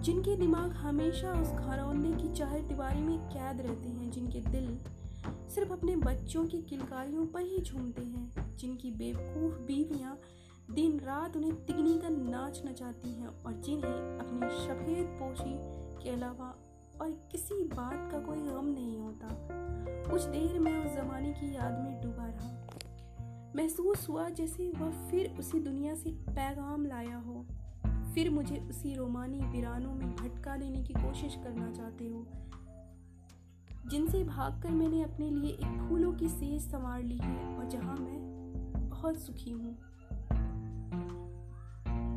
जिनके 0.00 0.36
दिमाग 0.36 0.70
हमेशा 0.70 1.32
उस 1.32 1.48
घरौंदे 1.48 2.22
की 2.22 2.32
चार 2.32 2.60
दीवारी 2.60 3.00
में 3.00 3.18
कैद 3.18 3.60
रहते 3.60 3.88
हैं, 3.88 4.10
जिनके 4.10 4.40
दिल 4.40 4.78
सिर्फ़ 5.48 5.72
अपने 5.72 5.96
बच्चों 5.96 6.46
की 6.46 6.62
किलकारियों 6.62 7.26
पर 7.26 7.40
ही 7.40 7.58
झूमते 7.62 8.02
हैं, 8.02 8.56
जिनकी 8.56 8.90
बेवकूफ़ 8.90 9.54
बीवियाँ 9.54 10.20
दिन 10.70 11.00
रात 11.00 11.36
उन्हें 11.36 11.64
तिगनी 11.64 11.98
का 11.98 12.08
नाच 12.08 12.62
नचाती 12.66 13.12
हैं 13.12 13.26
और 13.26 13.52
जिन्हें 13.52 14.18
अपनी 14.18 14.66
सफ़ेद 14.66 15.06
पोशी 15.06 15.54
के 16.04 16.10
अलावा 16.10 16.54
और 17.00 17.28
किसी 17.32 17.64
बात 17.64 18.12
का 18.12 18.18
कोई 18.18 18.38
गम 18.38 18.66
नहीं 18.66 18.98
होता। 18.98 19.28
कुछ 20.10 20.22
देर 20.22 20.58
मैं 20.58 20.84
उस 20.86 21.04
जमाने 21.04 21.32
की 21.32 21.56
याद 21.56 21.72
में 21.72 22.00
डूबा 22.00 22.26
रहा। 22.26 22.66
महसूस 23.56 24.08
हुआ 24.08 24.28
जैसे 24.28 24.70
वह 24.70 25.10
फिर 25.10 25.36
उसी 25.38 25.60
दुनिया 25.60 25.94
से 25.94 26.10
पैगाम 26.10 26.86
लाया 26.86 27.16
हो। 27.16 27.46
फिर 28.14 28.30
मुझे 28.30 28.56
उसी 28.70 28.94
रोमानी 28.94 29.38
वीरानों 29.38 29.94
में 29.94 30.16
भटका 30.16 30.56
देने 30.56 30.82
की 30.82 30.94
कोशिश 30.94 31.34
करना 31.34 31.70
चाहते 31.72 32.06
हो। 32.06 32.26
जिनसे 33.86 34.24
भागकर 34.24 34.70
मैंने 34.70 35.02
अपने 35.02 35.30
लिए 35.30 35.50
एक 35.50 35.88
फूलों 35.88 36.12
की 36.12 36.28
सेज 36.28 36.62
संवार 36.62 37.02
ली 37.02 37.18
है 37.18 37.56
और 37.56 37.68
जहाँ 37.68 37.96
मैं 37.96 38.88
बहुत 38.90 39.18
सुखी 39.18 39.50
हूँ। 39.50 39.76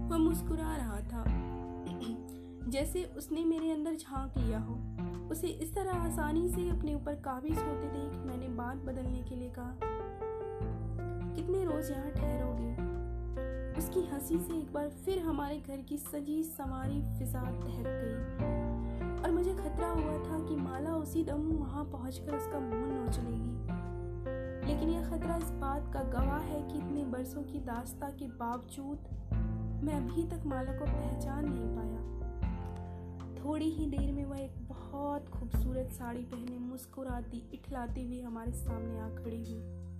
वह 0.09 0.17
मुस्कुरा 0.17 0.75
रहा 0.75 0.99
था। 0.99 1.23
जैसे 2.69 3.03
उसने 3.17 3.43
मेरे 3.45 3.71
अंदर 3.71 3.95
झाँक 3.95 4.37
लिया 4.37 4.59
हो। 4.59 4.75
उसे 5.31 5.47
इस 5.47 5.73
तरह 5.75 5.91
आसानी 5.91 6.49
से 6.49 6.69
अपने 6.69 6.93
ऊपर 6.93 7.15
काबिज 7.15 7.57
होते 7.57 7.87
देख 7.87 8.13
मैंने 8.25 8.47
बात 8.47 8.77
बदलने 8.77 9.21
के 9.21 9.35
लिए 9.35 9.49
कहा, 9.49 9.77
कितने 11.35 11.63
रोज 11.65 11.91
यहाँ 11.91 12.11
ठहरोगे? 12.11 12.82
उसकी 13.77 14.01
हँसी 14.01 14.39
से 14.39 14.53
एक 14.53 14.73
बार 14.73 14.89
फिर 14.89 15.19
हमारे 15.19 15.57
घर 15.57 15.77
की 15.77 15.97
सजी 15.97 16.43
सवारी 16.43 17.01
फिजा 17.17 17.41
दहक 17.41 17.85
गई। 17.87 19.23
और 19.23 19.31
मुझे 19.31 19.53
खतरा 19.53 19.87
हुआ 19.87 20.13
था 20.13 20.47
कि 20.47 20.55
माला 20.55 20.95
उसी 20.95 21.23
दम 21.23 21.51
वहाँ 21.51 21.83
पहुंचकर 21.85 22.35
उसका 22.35 22.59
मुँह 22.59 22.85
नोच 22.85 23.19
लेगी 23.19 23.53
लेकिन 24.67 24.89
यह 24.89 25.09
खतरा 25.09 25.35
इस 25.37 25.51
बात 25.51 25.93
का 25.93 26.03
गवाह 26.03 26.39
है 26.39 26.61
कि 26.67 26.77
इतने 26.77 27.03
बरसों 27.03 27.43
की 27.43 27.59
दास्ता 27.59 28.09
के 28.09 28.27
बावजूद 28.27 28.97
मैं 29.83 29.93
अभी 29.93 30.23
तक 30.23 30.45
माला 30.45 30.71
को 30.71 30.85
पहचान 30.85 31.45
नहीं 31.45 31.75
पाया। 31.75 32.03
थोड़ी 33.43 33.69
ही 33.69 33.85
देर 33.85 34.11
में 34.11 34.25
वह 34.25 34.39
एक 34.39 34.67
बहुत 34.67 35.29
खूबसूरत 35.29 35.89
साड़ी 35.91 36.21
पहने 36.21 36.57
मुस्कुराती, 36.57 37.49
इठलाती 37.53 38.05
हुई 38.05 38.21
हमारे 38.21 38.51
सामने 38.51 38.99
आ 38.99 39.09
खड़ी 39.09 39.43
हुई। 39.43 39.92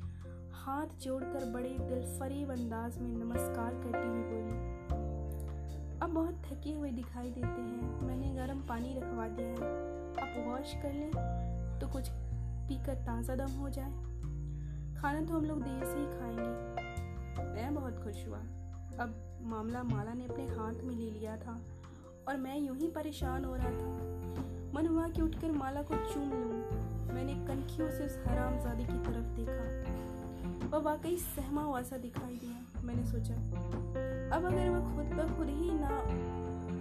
हाथ 0.63 0.93
जोड़कर 1.02 1.45
बड़े 1.45 1.69
दिलफरीब 1.80 2.52
अंदाज 2.52 2.97
में 2.97 3.08
नमस्कार 3.15 3.73
करती 3.76 4.08
हुई 4.10 4.21
बोली, 4.23 4.54
अब 5.99 6.10
बहुत 6.10 6.36
थके 6.45 6.73
हुए 6.73 6.91
दिखाई 6.91 7.32
देते 7.32 7.62
हैं। 7.62 8.06
मैंने 8.08 8.30
गर्म 8.36 8.60
पानी 8.60 8.93
रखवा 8.97 9.28
दिया 9.30 9.47
है। 9.47 9.56
आप 10.17 10.47
वॉश 10.47 10.73
कर 10.84 10.93
लें 10.93 11.12
तो 11.80 11.88
कुछ 11.88 12.10
पीकर 12.69 12.95
ताज़ा 13.02 13.36
दम 13.36 13.52
हो 13.54 13.69
जाए। 13.69 13.91
खाना 14.95 15.21
तो 15.21 15.34
हम 15.34 15.45
लोग 15.45 15.62
देर 15.63 15.84
से 15.86 15.99
ही 15.99 16.06
खाएँगे। 16.10 17.43
मैं 17.52 17.73
बहुत 17.76 18.04
खुश 18.04 18.26
हुआ। 18.28 18.39
अब 18.99 19.15
मामला 19.45 19.84
माला 19.84 20.13
ने 20.13 20.26
अपने 20.26 20.47
हाथ 20.47 20.84
में 20.84 20.95
ले 20.95 21.10
लिया 21.10 21.36
था 21.38 21.60
और 22.28 22.38
मैं 22.38 22.58
यूँ 22.60 22.78
ही 22.78 22.88
परेशान 22.91 23.45
हो 23.45 23.56
रहा 23.56 23.71
था। 23.71 23.91
मन 24.76 24.88
हुआ 24.88 25.08
कि 25.08 25.21
उठकर 25.21 25.52
माला 25.52 25.82
को 25.82 25.95
चूम 26.13 26.32
लूँ। 26.32 27.13
मैंने 27.13 27.34
कनखियों 27.47 27.89
से 27.89 28.06
उस 28.06 28.17
हरामजादी 28.28 28.84
की 28.84 29.04
तरफ़ 29.04 29.36
देखा। 29.36 30.12
वह 30.73 30.79
वाकई 30.79 31.17
सहमा 31.17 31.62
हुआ 31.62 31.81
सा 31.81 31.97
दिखाई 31.97 32.36
दिया, 32.36 32.81
मैंने 32.83 33.03
सोचा। 33.05 33.33
अब 34.36 34.45
अगर 34.45 34.69
वह 34.69 34.95
खुद 34.95 35.12
ब 35.17 35.25
खुद 35.38 35.47
ही 35.47 35.69
ना 35.71 35.89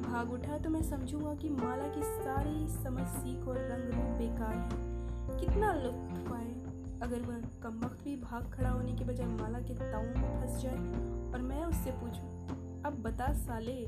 भाग 0.03 0.33
उठा 0.33 0.59
तो 0.59 0.71
मैं 0.71 0.83
समझूँगा 0.83 1.35
कि 1.35 1.49
माला 1.51 1.89
की 1.89 2.03
सारी 2.03 2.69
समझ 2.75 3.07
सीख 3.09 3.49
और 3.49 3.59
रंग 3.63 3.93
रूप 3.95 4.17
बेकार 4.19 4.55
है। 4.55 5.39
कितना 5.41 5.73
लुत्फ 5.75 6.31
पाए 6.31 6.49
अगर 7.03 7.21
वह 7.23 7.43
कम 7.63 7.81
वक्त 7.81 8.05
भी 8.05 8.17
भाग 8.17 8.51
खड़ा 8.53 8.71
होने 8.71 8.93
के 8.93 9.05
बजाय 9.05 9.27
माला 9.27 9.61
के 9.61 9.75
ताऊ 9.83 10.03
में 10.03 10.41
फंस 10.41 10.63
जाए 10.63 10.79
और 11.33 11.43
मैं 11.43 11.65
उससे 11.65 11.91
पूछूँ, 11.91 12.83
अब 12.87 13.03
बता 13.03 13.33
साले, 13.35 13.79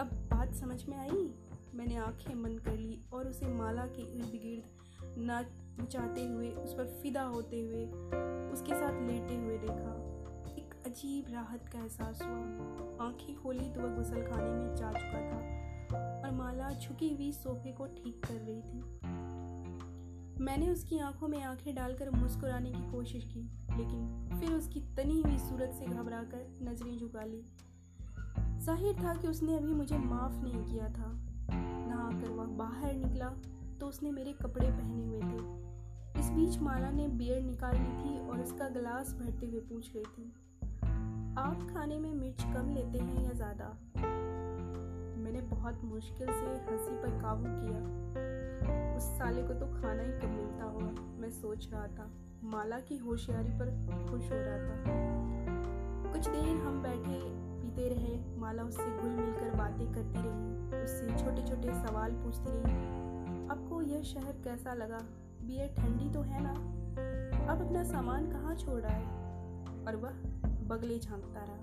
अब 0.00 0.10
बात 0.32 0.54
समझ 0.54 0.84
में 0.88 0.96
आई? 0.98 1.28
मैंने 1.74 1.96
आँखें 1.98 2.42
बंद 2.42 2.60
कर 2.60 2.76
ली 2.76 3.00
और 3.12 3.28
उसे 3.28 3.46
माला 3.48 3.86
के 3.88 4.02
इर्द 4.18 4.32
गिर्द 4.34 5.18
नाच 5.18 5.46
नचाते 5.78 6.26
हुए, 6.26 6.48
उस 6.48 6.72
पर 6.72 6.86
फिदा 7.02 7.22
होते 7.24 7.60
हुए, 7.60 7.84
उसके 8.52 8.74
साथ 8.74 9.00
लेटे 9.02 9.36
हुए 9.36 9.58
देखा। 9.58 9.94
एक 10.58 10.74
अजीब 10.86 11.32
राहत 11.32 11.68
का 11.72 11.78
एहसास 11.78 12.22
हुआ। 12.22 13.06
आँखें 13.06 13.34
खोली 13.36 13.70
तो 13.70 13.80
वह 13.80 13.94
गुसल 13.96 14.22
खाने 14.22 14.50
में 14.50 14.74
जा 14.76 14.92
चुका 14.92 15.20
था 15.30 15.38
और 16.24 16.34
माला 16.34 16.70
झुकी 16.70 17.14
हुई 17.14 17.32
सोफे 17.32 17.72
को 17.72 17.86
ठीक 17.86 18.20
कर 18.26 18.34
रही 18.34 18.62
थी। 18.62 18.82
मैंने 20.44 20.68
उसकी 20.68 20.98
आँखों 20.98 21.28
में 21.28 21.42
आँखें 21.42 21.74
डालकर 21.74 22.10
मुस्कुराने 22.10 22.70
की 22.70 22.90
कोशिश 22.90 23.24
की, 23.24 23.40
लेकिन 23.76 24.38
फिर 24.40 24.52
उसकी 24.52 24.80
तनी 24.96 25.20
हुई 25.22 25.38
सूरत 25.38 25.74
से 25.78 25.86
घबराकर 25.86 26.46
नज़रें 26.62 26.96
झुका 26.98 27.24
ली। 27.24 27.42
ज़ाहिर 28.64 28.94
था 28.94 29.14
कि 29.14 29.28
उसने 29.28 29.56
अभी 29.56 29.72
मुझे 29.74 29.98
माफ़ 29.98 30.34
नहीं 30.34 30.64
किया 30.64 30.88
था। 30.88 31.12
नहाकर 31.52 32.28
वह 32.28 32.46
बाहर 32.56 32.94
निकला 32.94 33.28
तो 33.80 33.86
उसने 33.86 34.10
मेरे 34.12 34.32
कपड़े 34.32 34.66
पहने 34.66 35.02
हुए 35.02 35.20
थे। 35.20 36.20
इस 36.20 36.30
बीच 36.30 36.58
माला 36.58 36.90
ने 36.90 37.06
बियर 37.08 37.40
निकाल 37.42 37.76
ली 37.76 37.92
थी 37.98 38.18
और 38.28 38.40
उसका 38.40 38.68
गिलास 38.68 39.12
भरते 39.14 39.46
हुए 39.46 39.60
पूछ 39.68 39.94
रही 39.94 40.04
थी, 40.06 40.32
आप 41.38 41.66
खाने 41.70 41.98
में 41.98 42.12
मिर्च 42.14 42.42
कम 42.44 42.70
लेते 42.70 42.98
हैं 42.98 43.24
या 43.24 43.32
ज़्यादा? 43.32 43.68
मैंने 45.16 45.40
बहुत 45.50 45.84
मुश्किल 45.84 46.26
से 46.26 46.46
हँसी 46.66 46.96
पर 46.96 47.18
काबू 47.22 47.44
किया। 47.46 48.96
उस 48.96 49.04
साले 49.18 49.42
को 49.42 49.54
तो 49.54 49.66
खाना 49.74 50.02
ही 50.02 50.12
कम 50.20 50.30
मिलता 50.30 50.64
होगा 50.64 50.92
मैं 51.20 51.30
सोच 51.32 51.68
रहा 51.72 51.86
था। 51.88 52.10
माला 52.50 52.78
की 52.80 52.96
होशियारी 52.98 53.52
पर 53.58 53.70
खुश 54.10 54.30
हो 54.30 54.36
रहा 54.38 54.58
था। 54.58 56.12
कुछ 56.12 56.26
देर 56.26 56.56
हम 56.58 56.82
बैठे, 56.82 57.20
पीते 57.62 57.88
रहे। 57.88 58.18
माला 58.40 58.62
उससे 58.62 58.90
घुल 58.92 59.10
मिलकर 59.10 59.54
बातें 59.56 59.86
करती 59.92 60.18
रही, 60.18 60.82
उससे 60.82 61.24
छोटे 61.24 61.48
छोटे 61.48 61.74
सवाल 61.76 62.12
पूछती 62.14 62.50
रही। 62.50 63.08
आपको 63.50 63.82
यह 63.82 64.02
शहर 64.02 64.32
कैसा 64.44 64.74
लगा? 64.74 64.98
बियर 65.42 65.74
ठंडी 65.78 66.10
तो 66.10 66.20
है 66.20 66.42
ना? 66.42 66.52
अब 67.52 67.66
अपना 67.66 67.84
सामान 67.84 68.30
कहाँ 68.32 68.54
छोड़ 68.54 68.80
रहा 68.80 68.92
है 68.92 69.06
और 69.86 69.96
वह 69.96 70.10
बगले 70.68 70.98
झांकता 70.98 71.40
रहा। 71.40 71.56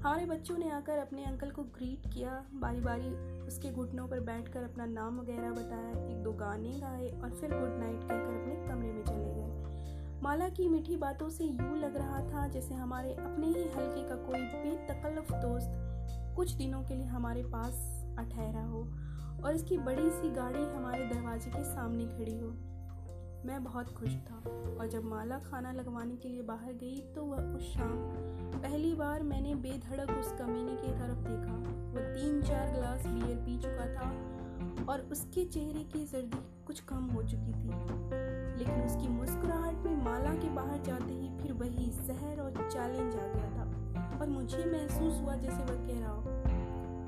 हमारे 0.00 0.26
बच्चों 0.26 0.58
ने 0.58 0.70
आकर 0.70 0.98
अपने 0.98 1.24
अंकल 1.24 1.50
को 1.50 1.62
ग्रीट 1.62 2.14
किया। 2.14 2.44
बारी 2.54 2.80
बारी 2.80 3.38
उसके 3.46 3.72
घुटनों 3.72 4.08
पर 4.08 4.20
बैठकर 4.20 4.62
अपना 4.62 4.86
नाम 4.86 5.20
वगैरह 5.20 5.50
बताया। 5.50 6.06
एक 6.06 6.22
दो 6.22 6.32
गाने 6.32 6.70
गाए 6.70 7.08
और 7.08 7.30
फिर 7.30 7.50
गुड 7.50 7.78
नाइट 7.78 8.00
कहकर 8.00 8.40
अपने 8.40 8.68
कमरे 8.68 8.92
में 8.92 9.04
चले 9.04 9.34
गए। 9.34 10.20
माला 10.22 10.48
की 10.48 10.68
मीठी 10.68 10.96
बातों 10.96 11.28
से 11.28 11.44
यूँ 11.44 11.78
लग 11.78 11.96
रहा 11.96 12.20
था 12.20 12.48
जैसे 12.48 12.74
हमारे 12.74 13.14
अपने 13.14 13.46
ही 13.46 13.62
हल्के 13.68 14.08
का 14.08 14.14
कोई 14.14 14.40
बेतकल्लफ 14.40 15.32
दोस्त 15.32 15.70
कुछ 16.36 16.52
दिनों 16.52 16.82
के 16.82 16.94
लिए 16.94 17.06
हमारे 17.06 17.42
पास 17.42 18.04
अठहरा 18.18 18.64
हो। 18.64 18.84
और 19.44 19.54
इसकी 19.54 19.78
बड़ी 19.78 20.10
सी 20.10 20.30
गाड़ी 20.30 20.64
हमारे 20.64 21.06
दरवाजे 21.06 21.50
के 21.50 21.64
सामने 21.64 22.06
खड़ी 22.06 22.38
हो। 22.38 22.48
मैं 23.46 23.62
बहुत 23.64 23.92
खुश 23.92 24.16
था 24.26 24.36
और 24.80 24.88
जब 24.88 25.04
माला 25.04 25.38
खाना 25.38 25.72
लगवाने 25.72 26.16
के 26.16 26.28
लिए 26.28 26.42
बाहर 26.42 26.72
गई 26.72 27.00
तो 27.14 27.24
वह 27.24 27.54
उस 27.56 27.72
शाम 27.74 27.92
पहली 28.54 28.94
बार 28.94 29.22
मैंने 29.22 29.54
बेधड़क 29.54 30.10
उस 30.10 30.32
कमीने 30.32 30.76
की 30.76 30.92
तरफ़ 30.92 31.18
देखा। 31.18 31.54
वह 31.94 32.14
तीन 32.14 32.42
चार 32.42 32.72
गिलास 32.72 33.06
बियर 33.06 33.36
पी 33.36 33.56
चुका 33.58 33.86
था 33.94 34.10
और 34.92 35.00
उसके 35.12 35.44
चेहरे 35.44 35.84
की 35.84 36.06
सर्दी 36.06 36.38
कुछ 36.66 36.80
कम 36.80 37.04
हो 37.06 37.22
चुकी 37.22 37.52
थी। 37.52 37.70
लेकिन 38.58 38.82
उसकी 38.82 39.08
मुस्कुराहट 39.08 39.74
में 39.74 40.04
माला 40.04 40.34
के 40.34 40.48
बाहर 40.48 40.82
जाते 40.82 41.12
ही 41.12 41.28
फिर 41.38 41.52
वही 41.52 41.90
जहर 42.06 42.40
और 42.40 42.70
चैलेंज 42.70 43.16
आ 43.16 43.26
गया 43.26 43.50
था। 43.56 44.18
और 44.20 44.28
मुझे 44.28 44.64
महसूस 44.64 45.20
हुआ 45.20 45.34
जैसे 45.36 45.56
वह 45.56 45.86
कह 45.86 46.00
रहा 46.00 46.12
हो, 46.12 46.22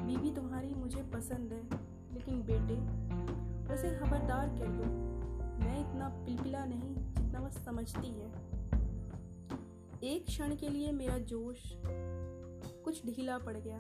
बीबी, 0.07 0.31
तुम्हारी 0.31 0.75
मुझे 0.75 1.03
पसंद 1.03 1.53
है। 1.53 1.92
लेकिन 2.25 2.43
बेटे, 2.43 2.75
उसे 3.75 3.89
खबरदार 3.91 4.49
कर 4.49 4.67
दो। 4.69 4.85
मैं 5.61 5.79
इतना 5.81 6.09
पिलपिला 6.17 6.65
नहीं 6.65 6.95
जितना 7.15 7.41
वह 7.41 7.49
समझती 7.55 8.09
है। 8.09 8.27
एक 10.05 10.27
क्षण 10.27 10.55
के 10.57 10.69
लिए 10.69 10.93
मेरा 10.93 11.17
जोश 11.31 11.63
कुछ 12.85 13.05
ढीला 13.07 13.39
पड़ 13.39 13.57
गया। 13.57 13.79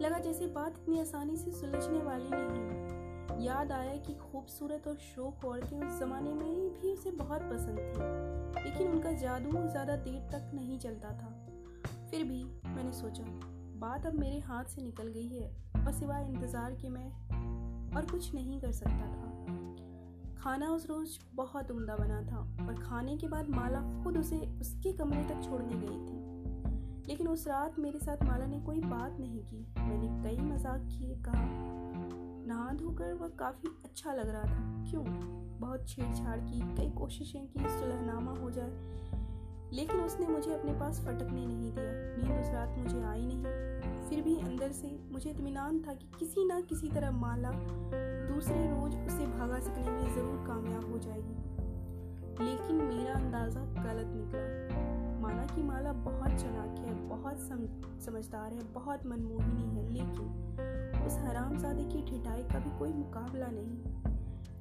लगा 0.00 0.18
जैसे 0.18 0.46
बात 0.52 0.78
इतनी 0.78 1.00
आसानी 1.00 1.36
से 1.36 1.50
सुलझने 1.52 2.02
वाली 2.02 2.28
नहीं 2.32 3.44
याद 3.44 3.72
आया 3.72 3.96
कि 3.96 4.14
खूबसूरत 4.14 4.86
और 4.88 4.96
शोक 5.04 5.44
औरतें 5.44 5.78
उस 5.78 5.98
जमाने 6.00 6.34
में 6.34 6.72
भी 6.72 6.92
उसे 6.92 7.10
बहुत 7.12 7.42
पसंद 7.42 7.78
थी, 7.78 8.64
लेकिन 8.64 8.88
उनका 8.88 9.12
जादू 9.22 9.50
ज़्यादा 9.50 9.96
देर 9.98 10.20
तक 10.32 10.50
नहीं 10.54 10.78
चलता 10.78 11.10
था। 11.12 11.34
फिर 12.10 12.24
भी 12.24 12.42
मैंने 12.66 12.92
सोचा, 12.92 13.24
बात 13.80 14.06
अब 14.06 14.18
मेरे 14.20 14.38
हाथ 14.40 14.64
से 14.64 14.82
निकल 14.82 15.08
गई 15.08 15.28
है, 15.28 15.50
और 15.76 15.92
सिवाय 15.92 16.24
इंतज़ार 16.24 16.74
के 16.74 16.88
मैं 16.88 17.10
और 17.96 18.06
कुछ 18.06 18.34
नहीं 18.34 18.60
कर 18.60 18.72
सकता 18.72 19.06
था। 19.12 19.28
खाना 20.38 20.66
उस 20.66 20.86
रोज 20.86 21.18
बहुत 21.34 21.70
उम्दा 21.70 21.96
बना 21.96 22.22
था 22.22 22.66
और 22.66 22.74
खाने 22.74 23.16
के 23.16 23.28
बाद 23.28 23.48
माला 23.48 24.04
खुद 24.04 24.16
उसे 24.18 24.38
उसके 24.60 24.92
कमरे 24.92 25.24
तक 25.24 25.42
छोड़ने 25.44 25.74
गई 25.74 26.06
थी। 26.06 26.22
लेकिन 27.08 27.28
उस 27.28 27.48
रात 27.48 27.78
मेरे 27.78 27.98
साथ 27.98 28.22
माला 28.24 28.46
ने 28.46 28.60
कोई 28.60 28.80
बात 28.80 29.16
नहीं 29.20 29.40
की। 29.44 29.66
मैंने 29.78 30.22
कई 30.22 30.42
मज़ाक 30.42 30.80
किए, 30.80 31.14
कहा, 31.14 31.46
नहा 32.46 32.72
धोकर 32.72 33.12
वह 33.12 33.28
काफ़ी 33.28 33.68
अच्छा 33.84 34.14
लग 34.14 34.28
रहा 34.28 34.42
था। 34.42 34.90
क्यों? 34.90 35.04
बहुत 35.60 35.88
छेड़छाड़ 35.88 36.40
की, 36.40 36.74
कई 36.76 36.90
कोशिशें 36.90 37.46
की, 37.46 37.60
सुलहनामा 37.60 38.32
हो 38.32 38.50
जाए। 38.50 38.70
लेकिन 39.72 40.00
उसने 40.00 40.26
मुझे 40.26 40.52
अपने 40.54 40.72
पास 40.72 41.00
फटकने 41.00 41.46
नहीं 41.46 41.72
दिया। 41.72 41.90
नींद 42.16 42.40
उस 42.40 42.50
रात 42.52 42.78
मुझे 42.78 43.02
आई 43.02 43.26
नहीं। 43.26 43.42
फिर 44.08 44.22
भी 44.22 44.36
अंदर 44.40 44.72
से 44.72 44.98
मुझे 45.12 45.30
इतमान 45.30 45.78
था 45.78 45.94
कि 45.94 46.10
किसी 46.18 46.44
ना 46.44 46.60
किसी 46.60 46.88
तरह 46.88 47.10
माला 47.10 47.50
दूसरे 48.28 48.66
रोज 48.66 48.94
उसे 49.06 49.26
भागा 49.26 49.60
सकने 49.60 49.90
में 49.90 50.14
ज़रूर 50.14 50.44
कामयाब 50.46 50.92
हो 50.92 50.98
जाएगी। 50.98 51.36
लेकिन 52.44 52.76
मेरा 52.76 53.14
अंदाज़ा 53.14 53.60
गलत 53.60 54.06
निकला। 54.06 55.20
माना 55.20 55.44
कि 55.46 55.62
माला 55.62 55.92
बहुत 55.92 56.30
चलाक 56.30 56.78
है 56.78 57.08
बहुत 57.08 57.38
सम, 57.38 57.66
समझदार 58.00 58.52
है 58.52 58.62
बहुत 58.74 59.06
मनमोहिनी 59.06 59.68
है 59.76 59.88
लेकिन 59.92 61.04
उस 61.06 61.18
हरामजादे 61.18 61.84
की 61.84 62.02
ठिठाई 62.10 62.42
का 62.42 62.58
भी 62.58 62.78
कोई 62.78 62.92
मुकाबला 62.92 63.46
नहीं। 63.50 64.11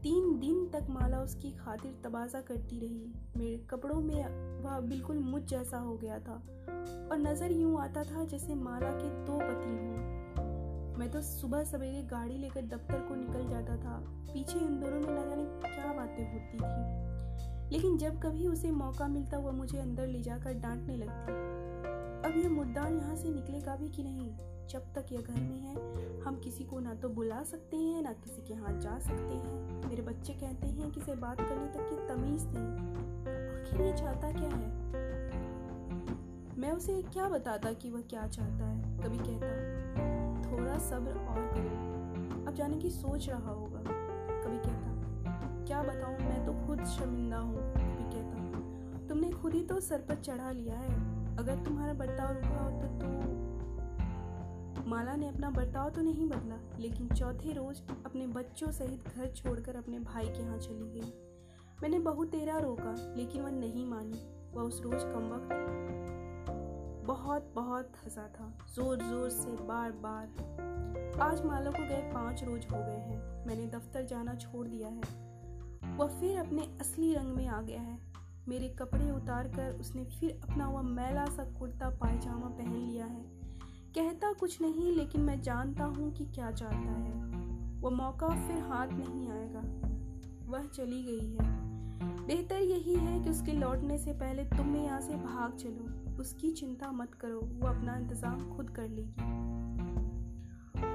तीन 0.04 0.40
दिन 0.40 0.66
तक 0.74 0.88
माला 0.90 1.18
उसकी 1.20 1.52
खातिर 1.52 1.92
तबाजा 2.04 2.40
करती 2.42 2.80
रही। 2.80 3.12
मेरे 3.38 3.58
कपड़ों 3.70 4.00
में 4.02 4.62
वह 4.64 4.80
बिल्कुल 4.80 5.18
मुझ 5.18 5.42
जैसा 5.44 5.78
हो 5.78 5.96
गया 5.98 6.20
था 6.20 6.34
और 7.12 7.18
नज़र 7.18 7.52
यूँ 7.52 7.82
आता 7.82 8.04
था 8.04 8.24
जैसे 8.26 8.56
माला 8.56 8.90
के 8.92 9.10
दो 9.26 9.38
पति 9.40 9.70
हों। 9.70 10.98
मैं 10.98 11.12
तो 11.12 11.22
सुबह 11.22 11.64
सवेरे 11.64 12.02
गाड़ी 12.02 12.38
लेकर 12.38 12.62
दफ्तर 12.62 13.00
को 13.00 13.16
निकल 13.16 13.48
जाता 13.50 13.78
था। 13.78 13.98
पीछे 14.34 14.60
इन 14.60 14.80
दोनों 14.80 15.00
में 15.00 15.12
न 15.12 15.30
जाने 15.30 15.76
क्या 15.76 15.94
बातें 15.94 16.34
होती 16.34 16.58
थी। 16.58 17.76
लेकिन 17.76 17.98
जब 17.98 18.20
कभी 18.22 18.48
उसे 18.48 18.72
मौका 18.72 19.08
मिलता, 19.08 19.38
वह 19.38 19.52
मुझे 19.52 19.78
अंदर 19.78 20.08
ले 20.08 20.22
जाकर 20.22 20.54
डांटने 20.54 20.96
लगती। 20.98 21.34
अब 22.30 22.38
यह 22.38 22.50
मुर्दार 22.50 22.94
यहाँ 22.94 23.16
से 23.16 23.30
निकलेगा 23.30 23.76
भी 23.76 23.90
कि 23.90 24.04
नहीं? 24.04 24.32
जब 24.72 24.94
तक 24.94 25.06
यह 25.12 25.22
घर 25.22 25.42
में 25.42 25.60
है, 25.60 25.76
हम 26.22 26.36
किसी 26.36 26.64
को 26.64 26.80
ना 26.80 26.94
तो 26.94 27.10
बुला 27.10 27.44
सकते 27.44 27.78
हैं, 27.78 28.02
ना 28.02 28.14
किसी 28.14 28.42
के 28.42 28.54
हाथ 28.54 28.80
जा 28.80 29.00
सकते 29.00 29.34
हैं। 29.34 29.90
मेरे 29.90 30.02
बच्चे 30.02 30.34
कहते 30.34 30.68
हैं 30.68 30.92
कि 30.92 31.00
इसे 31.00 31.16
बात 31.16 31.38
करने 31.42 31.66
तक 31.66 31.90
की 31.90 32.08
तमीज 32.08 32.46
नहीं। 32.46 32.92
आखिर 33.62 33.82
ये 33.82 33.94
चाहता 33.94 34.32
क्या 34.32 34.50
है? 34.50 34.72
मैं 36.60 36.72
उसे 36.72 37.02
क्या 37.02 37.30
बताता 37.30 37.74
कि 37.74 37.92
वह 37.92 38.02
क्या 38.02 38.28
चाहता 38.28 38.66
है? 38.66 38.98
कभी 38.98 39.18
कहता, 39.18 40.52
थोड़ा 40.52 40.78
सब्र 40.78 41.12
और 41.12 41.52
करो। 41.54 42.46
अब 42.46 42.54
जाने 42.54 42.78
की 42.78 42.90
सोच 42.90 43.30
रहा 43.30 43.52
होगा। 43.52 43.84
कभी 44.44 44.58
कहता, 44.58 45.66
क्या 45.66 45.84
बताऊँ, 45.84 46.18
मैं 46.18 46.46
तो 46.46 46.68
खुद 46.68 46.86
शर्मिंदा 46.86 47.38
हूँ। 47.38 47.74
भी 47.74 48.04
कहता, 48.04 49.08
तुमने 49.08 49.30
खुद 49.30 49.54
ही 49.54 49.64
तो 49.64 49.80
सर 49.80 49.98
पर 49.98 50.16
चढ़ा 50.16 50.52
लिया 50.52 50.76
है। 50.76 50.96
अगर 51.38 51.56
तुम्हारा 51.56 51.94
बर्ताव 51.94 52.36
रुका 52.36 52.64
होता 52.64 52.88
तो 52.88 53.51
माला 54.91 55.15
ने 55.15 55.27
अपना 55.27 55.49
बर्ताव 55.49 55.89
तो 55.89 56.01
नहीं 56.01 56.27
बदला, 56.30 56.56
लेकिन 56.80 57.08
चौथे 57.10 57.54
रोज 57.54 57.82
अपने 58.06 58.25
बच्चों 58.30 58.71
सहित 58.71 59.08
घर 59.08 59.27
छोड़कर 59.27 59.75
अपने 59.75 59.99
भाई 60.01 60.25
के 60.25 60.41
यहाँ 60.41 60.58
चली 60.58 60.89
गई। 60.91 61.13
मैंने 61.82 61.99
बहुत 61.99 62.32
तेरा 62.32 62.58
रोका, 62.58 62.95
लेकिन 63.17 63.41
वह 63.41 63.51
नहीं 63.51 63.86
मानी। 63.86 64.19
वह 64.54 64.63
उस 64.63 64.82
रोज 64.82 65.04
कम 65.04 65.30
वक्त 65.30 65.49
बहुत 67.06 67.51
बहुत 67.56 67.91
हंसा 68.04 68.27
था 68.36 68.51
ज़ोर 68.75 69.04
ज़ोर 69.04 69.30
से 69.30 69.51
बार 69.63 69.91
बार 70.04 71.19
आज 71.21 71.45
माला 71.45 71.71
को 71.71 71.88
गए 71.88 72.01
पाँच 72.13 72.43
रोज 72.43 72.65
हो 72.71 72.77
गए 72.77 72.99
हैं। 72.99 73.45
मैंने 73.47 73.67
दफ्तर 73.69 74.06
जाना 74.06 74.36
छोड़ 74.36 74.67
दिया 74.67 74.88
है। 74.88 75.97
वह 75.97 76.19
फिर 76.19 76.38
अपने 76.38 76.67
असली 76.82 77.13
रंग 77.13 77.36
में 77.36 77.47
आ 77.47 77.62
गया 77.62 77.82
है। 77.82 77.99
मेरे 78.47 78.69
कपड़े 78.80 79.10
उतार 79.12 79.47
कर 79.47 79.80
उसने 79.80 80.04
फिर 80.10 80.39
अपना 80.43 80.67
वह 80.67 80.82
मैला 80.82 81.25
सा 81.25 81.43
कुर्ता 81.60 81.89
पायजामा 81.99 82.47
पहन 82.49 82.75
लिया 82.75 83.06
है। 83.06 83.31
कहता 83.95 84.34
कुछ 84.34 84.62
नहीं, 84.62 84.97
लेकिन 84.97 85.21
मैं 85.21 85.41
जानता 85.41 85.84
हूँ 85.84 86.13
कि 86.13 86.25
क्या 86.25 86.51
चाहता 86.51 86.75
है। 86.75 87.13
वह 87.82 87.89
मौका 87.89 88.27
फिर 88.27 88.58
हाथ 88.60 88.88
नहीं 88.88 89.32
आएगा। 89.32 89.60
वह 90.51 90.65
चली 90.65 91.04
गई 91.04 91.27
है। 91.32 91.49
बेहतर 92.27 92.56
यही 92.56 92.95
है 92.95 93.23
कि 93.23 93.30
उसके 93.30 93.51
लौटने 93.51 93.97
से 93.97 94.13
पहले 94.13 94.43
तुम 94.43 94.75
यहाँ 94.75 95.01
से 95.01 95.13
भाग 95.13 95.56
चलो। 95.56 96.17
उसकी 96.19 96.51
चिंता 96.51 96.91
मत 96.91 97.13
करो। 97.13 97.39
वो 97.39 97.67
अपना 97.67 97.97
इंतज़ाम 97.97 98.58
खुद 98.58 98.69
कर 98.69 98.88
लेगी। 98.88 99.21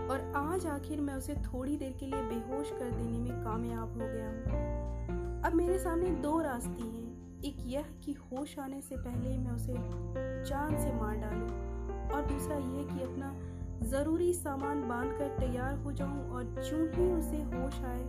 और 0.09 0.32
आज 0.37 0.66
आखिर 0.66 1.00
मैं 1.00 1.14
उसे 1.14 1.35
थोड़ी 1.35 1.76
देर 1.76 1.92
के 2.00 2.06
लिए 2.06 2.22
बेहोश 2.22 2.70
कर 2.70 2.90
देने 2.90 3.18
में 3.18 3.44
कामयाब 3.44 3.92
हो 3.92 4.00
गया 4.00 4.28
हूँ। 4.28 5.42
अब 5.42 5.52
मेरे 5.54 5.78
सामने 5.78 6.11
दो 6.11 6.40
रास्ते 6.40 6.82
हैं। 6.82 7.40
एक 7.42 7.56
यह 7.61 7.85
कि 8.04 8.12
होश 8.12 8.59
आने 8.59 8.80
से 8.80 8.96
पहले 8.96 9.38
मैं 9.38 9.52
उसे 9.52 9.74
जान 10.50 10.78
से 10.78 10.92
मार 10.92 11.16
डालूं। 11.16 11.76
और 12.16 12.26
दूसरा 12.26 12.57
यह 12.57 12.96
कि 12.96 13.02
अपना 13.02 13.35
ज़रूरी 13.87 14.33
सामान 14.35 14.88
बाँध 14.88 15.18
कर 15.18 15.29
तैयार 15.29 15.74
हो 15.74 15.92
जाऊँ 15.92 16.31
और 16.31 16.44
जो 16.44 16.76
ही 16.87 17.12
उसे 17.12 17.42
होश 17.42 17.81
आए, 17.81 18.05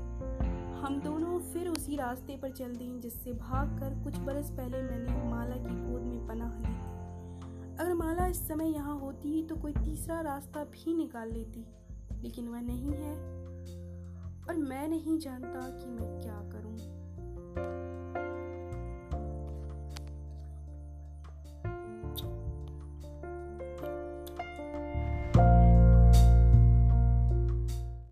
हम 0.82 1.02
दोनों 1.06 1.40
फिर 1.40 1.68
उसी 1.68 1.96
रास्ते 1.96 2.38
पर 2.38 2.52
चल 2.52 2.76
दें 2.76 3.00
जिससे 3.00 3.34
भागकर 3.34 4.04
कुछ 4.04 4.18
बरस 4.18 4.52
पहले 4.52 4.82
मैंने 4.82 5.30
माला 5.30 5.56
की 5.56 5.92
गोद 5.92 6.02
में 6.02 6.28
पनाह 6.28 6.52
ली। 6.52 6.76
अगर 7.78 7.94
माला 7.94 8.28
इस 8.28 8.48
समय 8.48 8.72
यहाँ 8.72 9.00
होती 9.00 9.44
तो 9.44 9.56
कोई 9.56 9.74
तीसरा 9.74 10.22
रास्ता 10.22 10.64
भी 10.64 10.94
निकाल 10.94 11.32
लेती, 11.32 11.66
लेकिन 12.22 12.48
वह 12.48 12.62
नहीं 12.62 12.94
है। 12.94 13.16
और 14.50 14.56
मैं 14.58 14.88
नहीं 14.88 15.18
जानता 15.18 15.60
कि 15.70 15.90
मैं 15.90 16.22
क्या 16.22 16.42
कर। 16.44 16.58